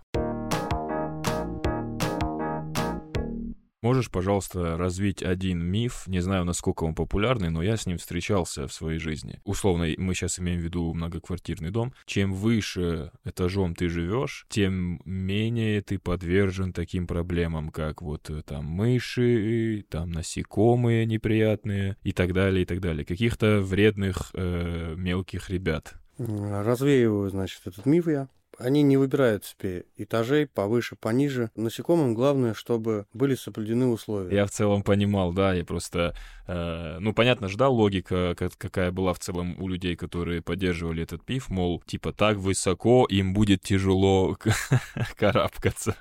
Можешь, 3.81 4.11
пожалуйста, 4.11 4.77
развить 4.77 5.23
один 5.23 5.65
миф, 5.65 6.03
не 6.05 6.19
знаю, 6.19 6.45
насколько 6.45 6.83
он 6.83 6.93
популярный, 6.93 7.49
но 7.49 7.63
я 7.63 7.75
с 7.77 7.87
ним 7.87 7.97
встречался 7.97 8.67
в 8.67 8.71
своей 8.71 8.99
жизни. 8.99 9.41
Условно, 9.43 9.87
мы 9.97 10.13
сейчас 10.13 10.39
имеем 10.39 10.61
в 10.61 10.63
виду 10.63 10.93
многоквартирный 10.93 11.71
дом. 11.71 11.93
Чем 12.05 12.31
выше 12.31 13.11
этажом 13.25 13.73
ты 13.73 13.89
живешь, 13.89 14.45
тем 14.49 15.01
менее 15.03 15.81
ты 15.81 15.97
подвержен 15.97 16.73
таким 16.73 17.07
проблемам, 17.07 17.71
как 17.71 18.03
вот 18.03 18.29
э, 18.29 18.43
там 18.43 18.65
мыши, 18.65 19.83
там 19.89 20.11
насекомые 20.11 21.07
неприятные 21.07 21.97
и 22.03 22.11
так 22.11 22.33
далее, 22.33 22.61
и 22.61 22.65
так 22.65 22.81
далее. 22.81 23.03
Каких-то 23.03 23.61
вредных 23.61 24.29
э, 24.35 24.93
мелких 24.95 25.49
ребят. 25.49 25.95
Развеиваю, 26.19 27.29
значит, 27.29 27.61
этот 27.65 27.87
миф 27.87 28.07
я. 28.07 28.29
Они 28.57 28.81
не 28.83 28.97
выбирают 28.97 29.45
себе 29.45 29.85
этажей 29.97 30.47
повыше, 30.47 30.95
пониже. 30.95 31.51
Насекомым 31.55 32.13
главное, 32.13 32.53
чтобы 32.53 33.05
были 33.13 33.35
соблюдены 33.35 33.87
условия. 33.87 34.35
Я 34.35 34.45
в 34.45 34.51
целом 34.51 34.83
понимал, 34.83 35.33
да, 35.33 35.53
я 35.53 35.65
просто, 35.65 36.15
э, 36.47 36.97
ну, 36.99 37.13
понятно, 37.13 37.47
ждал 37.47 37.73
логика, 37.75 38.35
какая 38.35 38.91
была 38.91 39.13
в 39.13 39.19
целом 39.19 39.55
у 39.61 39.67
людей, 39.67 39.95
которые 39.95 40.41
поддерживали 40.41 41.03
этот 41.03 41.23
пив, 41.23 41.49
мол, 41.49 41.81
типа, 41.85 42.13
так 42.13 42.37
высоко 42.37 43.05
им 43.09 43.33
будет 43.33 43.61
тяжело 43.61 44.37
карабкаться. 45.17 45.95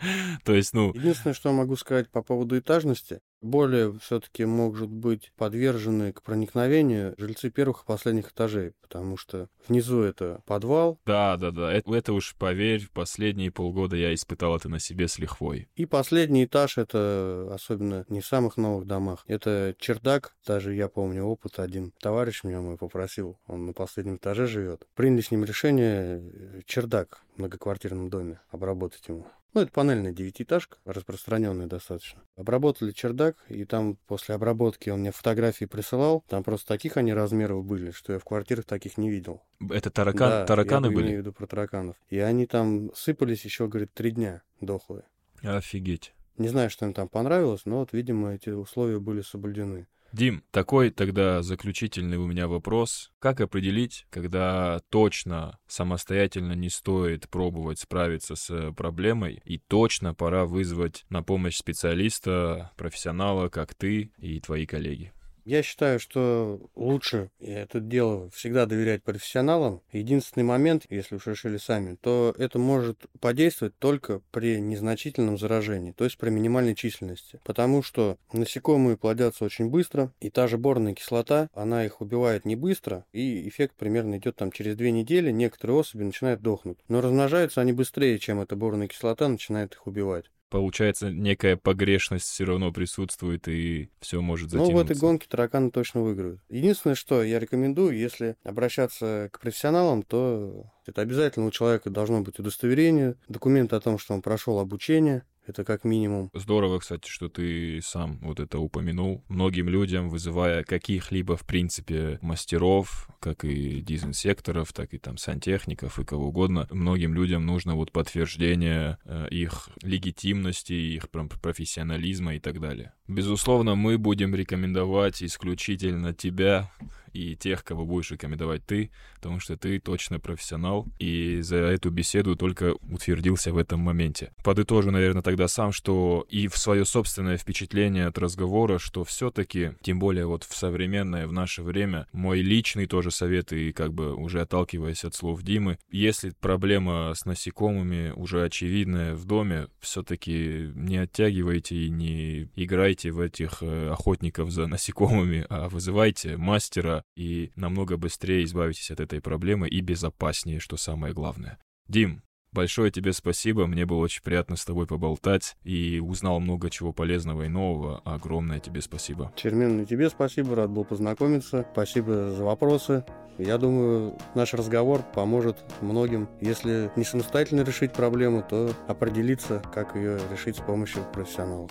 То 0.44 0.54
есть, 0.54 0.72
ну... 0.72 0.92
Единственное, 0.94 1.34
что 1.34 1.52
могу 1.52 1.76
сказать 1.76 2.08
по 2.10 2.22
поводу 2.22 2.58
этажности, 2.58 3.20
более 3.40 3.98
все-таки 4.00 4.44
могут 4.44 4.90
быть 4.90 5.32
подвержены 5.36 6.12
к 6.12 6.22
проникновению 6.22 7.14
жильцы 7.16 7.50
первых 7.50 7.82
и 7.82 7.86
последних 7.86 8.30
этажей, 8.30 8.72
потому 8.82 9.16
что 9.16 9.48
внизу 9.66 10.02
это 10.02 10.42
подвал. 10.46 11.00
Да, 11.06 11.36
да, 11.36 11.50
да. 11.50 11.72
Это, 11.72 11.94
это 11.94 12.12
уж 12.12 12.34
поверь, 12.36 12.86
последние 12.92 13.50
полгода 13.50 13.96
я 13.96 14.12
испытал 14.12 14.56
это 14.56 14.68
на 14.68 14.78
себе 14.78 15.08
с 15.08 15.18
лихвой. 15.18 15.68
И 15.74 15.86
последний 15.86 16.44
этаж 16.44 16.76
это 16.76 17.50
особенно 17.52 18.04
не 18.08 18.20
в 18.20 18.26
самых 18.26 18.56
новых 18.56 18.86
домах. 18.86 19.24
Это 19.26 19.74
чердак. 19.78 20.36
Даже 20.46 20.74
я 20.74 20.88
помню 20.88 21.24
опыт 21.24 21.58
один. 21.58 21.92
Товарищ 22.00 22.44
меня 22.44 22.60
мой 22.60 22.76
попросил, 22.76 23.38
он 23.46 23.66
на 23.66 23.72
последнем 23.72 24.16
этаже 24.16 24.46
живет. 24.46 24.86
Приняли 24.94 25.22
с 25.22 25.30
ним 25.30 25.44
решение 25.44 26.20
э, 26.20 26.60
чердак 26.66 27.22
в 27.34 27.38
многоквартирном 27.38 28.10
доме 28.10 28.40
обработать 28.50 29.08
ему. 29.08 29.26
Ну, 29.52 29.62
это 29.62 29.72
панельная 29.72 30.12
девятиэтажка, 30.12 30.78
распространенная 30.84 31.66
достаточно. 31.66 32.22
Обработали 32.36 32.92
чердак, 32.92 33.36
и 33.48 33.64
там 33.64 33.96
после 34.06 34.36
обработки 34.36 34.90
он 34.90 35.00
мне 35.00 35.10
фотографии 35.10 35.64
присылал. 35.64 36.24
Там 36.28 36.44
просто 36.44 36.68
таких 36.68 36.96
они 36.96 37.12
размеров 37.12 37.64
были, 37.64 37.90
что 37.90 38.12
я 38.12 38.18
в 38.20 38.24
квартирах 38.24 38.64
таких 38.64 38.96
не 38.96 39.10
видел. 39.10 39.42
Это 39.68 39.90
таракан, 39.90 40.30
да, 40.30 40.46
тараканы 40.46 40.86
я 40.86 40.92
были? 40.92 41.02
Я 41.02 41.08
имею 41.08 41.22
в 41.22 41.26
виду 41.26 41.32
про 41.32 41.46
тараканов. 41.46 41.96
И 42.08 42.18
они 42.18 42.46
там 42.46 42.94
сыпались 42.94 43.44
еще, 43.44 43.66
говорит, 43.66 43.92
три 43.92 44.12
дня 44.12 44.42
дохлые. 44.60 45.02
Офигеть. 45.42 46.14
Не 46.38 46.48
знаю, 46.48 46.70
что 46.70 46.86
им 46.86 46.94
там 46.94 47.08
понравилось, 47.08 47.62
но 47.64 47.80
вот, 47.80 47.92
видимо, 47.92 48.32
эти 48.34 48.50
условия 48.50 49.00
были 49.00 49.20
соблюдены. 49.20 49.88
Дим, 50.12 50.42
такой 50.50 50.90
тогда 50.90 51.40
заключительный 51.40 52.16
у 52.16 52.26
меня 52.26 52.48
вопрос. 52.48 53.12
Как 53.20 53.40
определить, 53.40 54.06
когда 54.10 54.80
точно 54.90 55.58
самостоятельно 55.68 56.52
не 56.52 56.68
стоит 56.68 57.28
пробовать 57.28 57.78
справиться 57.78 58.34
с 58.34 58.72
проблемой 58.72 59.40
и 59.44 59.58
точно 59.58 60.12
пора 60.12 60.46
вызвать 60.46 61.04
на 61.10 61.22
помощь 61.22 61.56
специалиста, 61.56 62.72
профессионала, 62.76 63.48
как 63.48 63.74
ты 63.74 64.10
и 64.18 64.40
твои 64.40 64.66
коллеги? 64.66 65.12
Я 65.50 65.64
считаю, 65.64 65.98
что 65.98 66.60
лучше 66.76 67.32
это 67.40 67.80
дело 67.80 68.30
всегда 68.30 68.66
доверять 68.66 69.02
профессионалам. 69.02 69.82
Единственный 69.90 70.44
момент, 70.44 70.86
если 70.88 71.16
уж 71.16 71.26
решили 71.26 71.56
сами, 71.56 71.96
то 71.96 72.32
это 72.38 72.60
может 72.60 73.06
подействовать 73.18 73.76
только 73.80 74.22
при 74.30 74.60
незначительном 74.60 75.38
заражении, 75.38 75.90
то 75.90 76.04
есть 76.04 76.18
при 76.18 76.30
минимальной 76.30 76.76
численности. 76.76 77.40
Потому 77.42 77.82
что 77.82 78.16
насекомые 78.32 78.96
плодятся 78.96 79.44
очень 79.44 79.70
быстро, 79.70 80.12
и 80.20 80.30
та 80.30 80.46
же 80.46 80.56
борная 80.56 80.94
кислота, 80.94 81.48
она 81.52 81.84
их 81.84 82.00
убивает 82.00 82.44
не 82.44 82.54
быстро, 82.54 83.04
и 83.10 83.48
эффект 83.48 83.74
примерно 83.76 84.18
идет 84.18 84.36
там 84.36 84.52
через 84.52 84.76
две 84.76 84.92
недели, 84.92 85.32
некоторые 85.32 85.78
особи 85.78 86.04
начинают 86.04 86.42
дохнуть. 86.42 86.78
Но 86.86 87.00
размножаются 87.00 87.60
они 87.60 87.72
быстрее, 87.72 88.20
чем 88.20 88.40
эта 88.40 88.54
борная 88.54 88.86
кислота 88.86 89.26
начинает 89.26 89.72
их 89.72 89.88
убивать 89.88 90.26
получается, 90.50 91.10
некая 91.10 91.56
погрешность 91.56 92.26
все 92.26 92.44
равно 92.44 92.72
присутствует, 92.72 93.48
и 93.48 93.88
все 94.00 94.20
может 94.20 94.50
затянуться. 94.50 94.72
Ну, 94.72 94.78
в 94.78 94.84
этой 94.84 94.96
гонке 94.96 95.26
тараканы 95.28 95.70
точно 95.70 96.02
выиграют. 96.02 96.40
Единственное, 96.50 96.96
что 96.96 97.22
я 97.22 97.38
рекомендую, 97.38 97.96
если 97.96 98.36
обращаться 98.42 99.30
к 99.32 99.40
профессионалам, 99.40 100.02
то 100.02 100.66
это 100.86 101.00
обязательно 101.00 101.46
у 101.46 101.50
человека 101.50 101.88
должно 101.88 102.20
быть 102.20 102.38
удостоверение, 102.38 103.16
документ 103.28 103.72
о 103.72 103.80
том, 103.80 103.98
что 103.98 104.12
он 104.12 104.22
прошел 104.22 104.58
обучение, 104.58 105.22
это 105.50 105.64
как 105.64 105.84
минимум. 105.84 106.30
Здорово, 106.34 106.78
кстати, 106.78 107.08
что 107.08 107.28
ты 107.28 107.80
сам 107.82 108.18
вот 108.22 108.40
это 108.40 108.58
упомянул. 108.58 109.22
Многим 109.28 109.68
людям, 109.68 110.08
вызывая 110.08 110.64
каких-либо, 110.64 111.36
в 111.36 111.44
принципе, 111.44 112.18
мастеров, 112.22 113.08
как 113.20 113.44
и 113.44 113.80
дезинсекторов, 113.82 114.72
так 114.72 114.94
и 114.94 114.98
там 114.98 115.18
сантехников 115.18 115.98
и 115.98 116.04
кого 116.04 116.28
угодно, 116.28 116.66
многим 116.70 117.14
людям 117.14 117.44
нужно 117.44 117.74
вот 117.74 117.92
подтверждение 117.92 118.98
э, 119.04 119.28
их 119.30 119.68
легитимности, 119.82 120.72
их 120.72 121.10
профессионализма 121.10 122.34
и 122.34 122.40
так 122.40 122.60
далее. 122.60 122.92
Безусловно, 123.08 123.74
мы 123.74 123.98
будем 123.98 124.34
рекомендовать 124.34 125.22
исключительно 125.22 126.14
тебя 126.14 126.70
и 127.12 127.36
тех, 127.36 127.64
кого 127.64 127.84
будешь 127.84 128.10
рекомендовать 128.10 128.64
ты, 128.66 128.90
потому 129.16 129.40
что 129.40 129.56
ты 129.56 129.78
точно 129.78 130.20
профессионал, 130.20 130.86
и 130.98 131.40
за 131.40 131.56
эту 131.56 131.90
беседу 131.90 132.36
только 132.36 132.74
утвердился 132.90 133.52
в 133.52 133.58
этом 133.58 133.80
моменте. 133.80 134.32
Подытожу, 134.44 134.90
наверное, 134.90 135.22
тогда 135.22 135.48
сам, 135.48 135.72
что 135.72 136.26
и 136.28 136.48
в 136.48 136.56
свое 136.56 136.84
собственное 136.84 137.36
впечатление 137.36 138.06
от 138.06 138.18
разговора, 138.18 138.78
что 138.78 139.04
все-таки, 139.04 139.72
тем 139.82 139.98
более 139.98 140.26
вот 140.26 140.44
в 140.44 140.54
современное, 140.54 141.26
в 141.26 141.32
наше 141.32 141.62
время, 141.62 142.06
мой 142.12 142.40
личный 142.40 142.86
тоже 142.86 143.10
совет, 143.10 143.52
и 143.52 143.72
как 143.72 143.92
бы 143.92 144.14
уже 144.14 144.40
отталкиваясь 144.40 145.04
от 145.04 145.14
слов 145.14 145.42
Димы, 145.42 145.78
если 145.90 146.32
проблема 146.40 147.12
с 147.14 147.24
насекомыми 147.24 148.12
уже 148.16 148.44
очевидная 148.44 149.14
в 149.14 149.24
доме, 149.24 149.68
все-таки 149.80 150.70
не 150.74 150.98
оттягивайте 150.98 151.76
и 151.76 151.90
не 151.90 152.48
играйте 152.56 153.10
в 153.10 153.20
этих 153.20 153.62
э, 153.62 153.90
охотников 153.90 154.50
за 154.50 154.66
насекомыми, 154.66 155.46
а 155.48 155.68
вызывайте 155.68 156.36
мастера, 156.36 156.99
и 157.16 157.50
намного 157.56 157.96
быстрее 157.96 158.44
избавитесь 158.44 158.90
от 158.90 159.00
этой 159.00 159.20
проблемы 159.20 159.68
и 159.68 159.80
безопаснее, 159.80 160.60
что 160.60 160.76
самое 160.76 161.14
главное. 161.14 161.58
Дим, 161.88 162.22
Большое 162.52 162.90
тебе 162.90 163.12
спасибо, 163.12 163.68
мне 163.68 163.86
было 163.86 163.98
очень 163.98 164.24
приятно 164.24 164.56
с 164.56 164.64
тобой 164.64 164.88
поболтать 164.88 165.56
и 165.62 166.00
узнал 166.04 166.40
много 166.40 166.68
чего 166.68 166.92
полезного 166.92 167.44
и 167.44 167.48
нового. 167.48 168.02
Огромное 168.04 168.58
тебе 168.58 168.80
спасибо. 168.80 169.32
Чермен, 169.36 169.82
и 169.82 169.86
тебе 169.86 170.10
спасибо, 170.10 170.56
рад 170.56 170.68
был 170.68 170.84
познакомиться. 170.84 171.64
Спасибо 171.72 172.32
за 172.32 172.42
вопросы. 172.42 173.04
Я 173.38 173.56
думаю, 173.56 174.18
наш 174.34 174.52
разговор 174.52 175.02
поможет 175.14 175.58
многим, 175.80 176.28
если 176.40 176.90
не 176.96 177.04
самостоятельно 177.04 177.60
решить 177.60 177.92
проблему, 177.92 178.44
то 178.46 178.72
определиться, 178.88 179.62
как 179.72 179.94
ее 179.94 180.18
решить 180.32 180.56
с 180.56 180.60
помощью 180.60 181.04
профессионалов. 181.12 181.70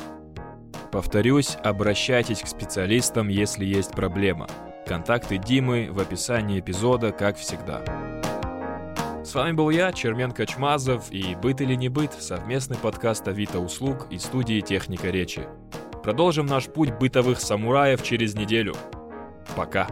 Повторюсь, 0.93 1.57
обращайтесь 1.61 2.39
к 2.39 2.47
специалистам, 2.47 3.27
если 3.27 3.65
есть 3.65 3.91
проблема. 3.91 4.47
Контакты 4.89 5.37
Димы 5.37 5.89
в 5.91 5.99
описании 5.99 6.59
эпизода, 6.59 7.11
как 7.11 7.37
всегда. 7.37 7.83
С 9.23 9.35
вами 9.35 9.51
был 9.51 9.69
я, 9.69 9.91
Чермен 9.93 10.31
Качмазов 10.31 11.11
и 11.11 11.35
«Быт 11.35 11.61
или 11.61 11.75
не 11.75 11.89
быт»— 11.89 12.13
совместный 12.19 12.75
подкаст 12.75 13.27
Авито 13.27 13.59
услуг 13.59 14.07
и 14.09 14.17
студии 14.17 14.61
«Техника 14.61 15.11
речи». 15.11 15.47
Продолжим 16.01 16.47
наш 16.47 16.65
путь 16.65 16.91
бытовых 16.91 17.39
самураев 17.39 18.01
через 18.01 18.33
неделю. 18.33 18.73
Пока. 19.55 19.87